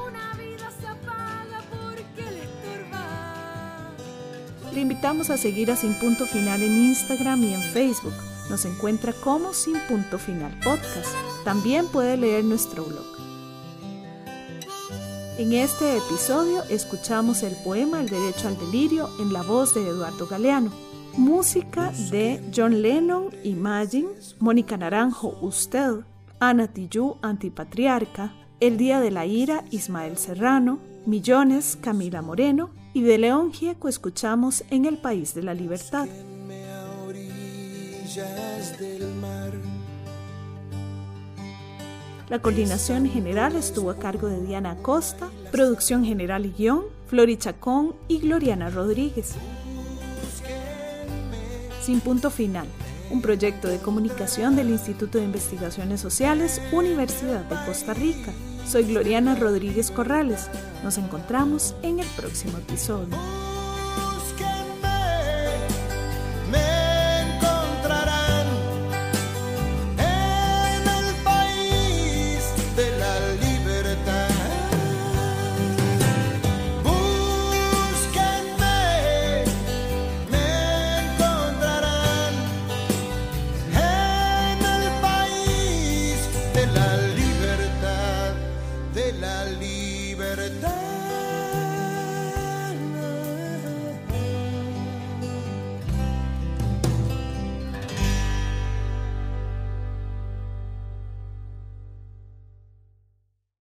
Le 4.74 4.82
invitamos 4.82 5.30
a 5.30 5.38
seguir 5.38 5.72
a 5.72 5.76
Sin 5.76 5.98
Punto 6.00 6.26
Final 6.26 6.62
en 6.62 6.72
Instagram 6.72 7.44
y 7.44 7.54
en 7.54 7.62
Facebook 7.62 8.14
nos 8.50 8.66
encuentra 8.66 9.14
como 9.14 9.54
Sin 9.54 9.80
Punto 9.88 10.20
Final 10.20 10.58
Podcast. 10.64 11.31
También 11.44 11.88
puede 11.88 12.18
leer 12.18 12.44
nuestro 12.44 12.84
blog. 12.84 13.06
En 15.38 15.54
este 15.54 15.98
episodio 15.98 16.62
escuchamos 16.70 17.42
el 17.42 17.56
poema 17.64 18.00
El 18.00 18.10
Derecho 18.10 18.48
al 18.48 18.60
Delirio 18.60 19.10
en 19.20 19.34
la 19.34 19.42
voz 19.42 19.74
de 19.74 19.88
Eduardo 19.88 20.28
Galeano. 20.28 20.72
Música 21.18 21.92
de 22.12 22.42
John 22.56 22.82
Lennon, 22.82 23.30
Imagine, 23.44 24.10
Mónica 24.40 24.78
Naranjo, 24.78 25.38
Usted, 25.42 26.02
Ana 26.40 26.68
Tijoux, 26.68 27.18
Antipatriarca, 27.24 28.34
El 28.60 28.78
Día 28.78 29.00
de 29.00 29.10
la 29.10 29.26
Ira, 29.26 29.66
Ismael 29.72 30.18
Serrano, 30.18 30.80
Millones, 31.08 31.78
Camila 31.82 32.22
Moreno 32.22 32.70
y 32.94 33.02
de 33.02 33.18
León 33.18 33.52
Gieco 33.52 33.88
escuchamos 33.88 34.64
En 34.70 34.86
el 34.86 35.00
País 35.00 35.34
de 35.34 35.42
la 35.42 35.56
Libertad. 35.56 36.08
La 42.32 42.40
coordinación 42.40 43.10
general 43.10 43.58
estuvo 43.58 43.90
a 43.90 43.98
cargo 43.98 44.30
de 44.30 44.42
Diana 44.42 44.72
Acosta, 44.72 45.30
producción 45.52 46.06
general 46.06 46.46
y 46.46 46.54
guion, 46.54 46.84
Flori 47.08 47.36
Chacón 47.36 47.94
y 48.08 48.20
Gloriana 48.20 48.70
Rodríguez. 48.70 49.34
Sin 51.84 52.00
punto 52.00 52.30
final, 52.30 52.68
un 53.10 53.22
proyecto 53.22 53.68
de 53.68 53.80
comunicación 53.80 54.56
del 54.56 54.70
Instituto 54.70 55.18
de 55.18 55.26
Investigaciones 55.26 56.00
Sociales, 56.00 56.62
Universidad 56.72 57.44
de 57.50 57.66
Costa 57.66 57.94
Rica. 57.94 58.32
Soy 58.66 58.84
Gloriana 58.84 59.36
Rodríguez 59.36 59.92
Corrales. 59.92 60.48
Nos 60.86 60.98
encontramos 60.98 61.76
en 61.84 62.00
el 62.00 62.08
próximo 62.16 62.60
episodio. 62.60 63.41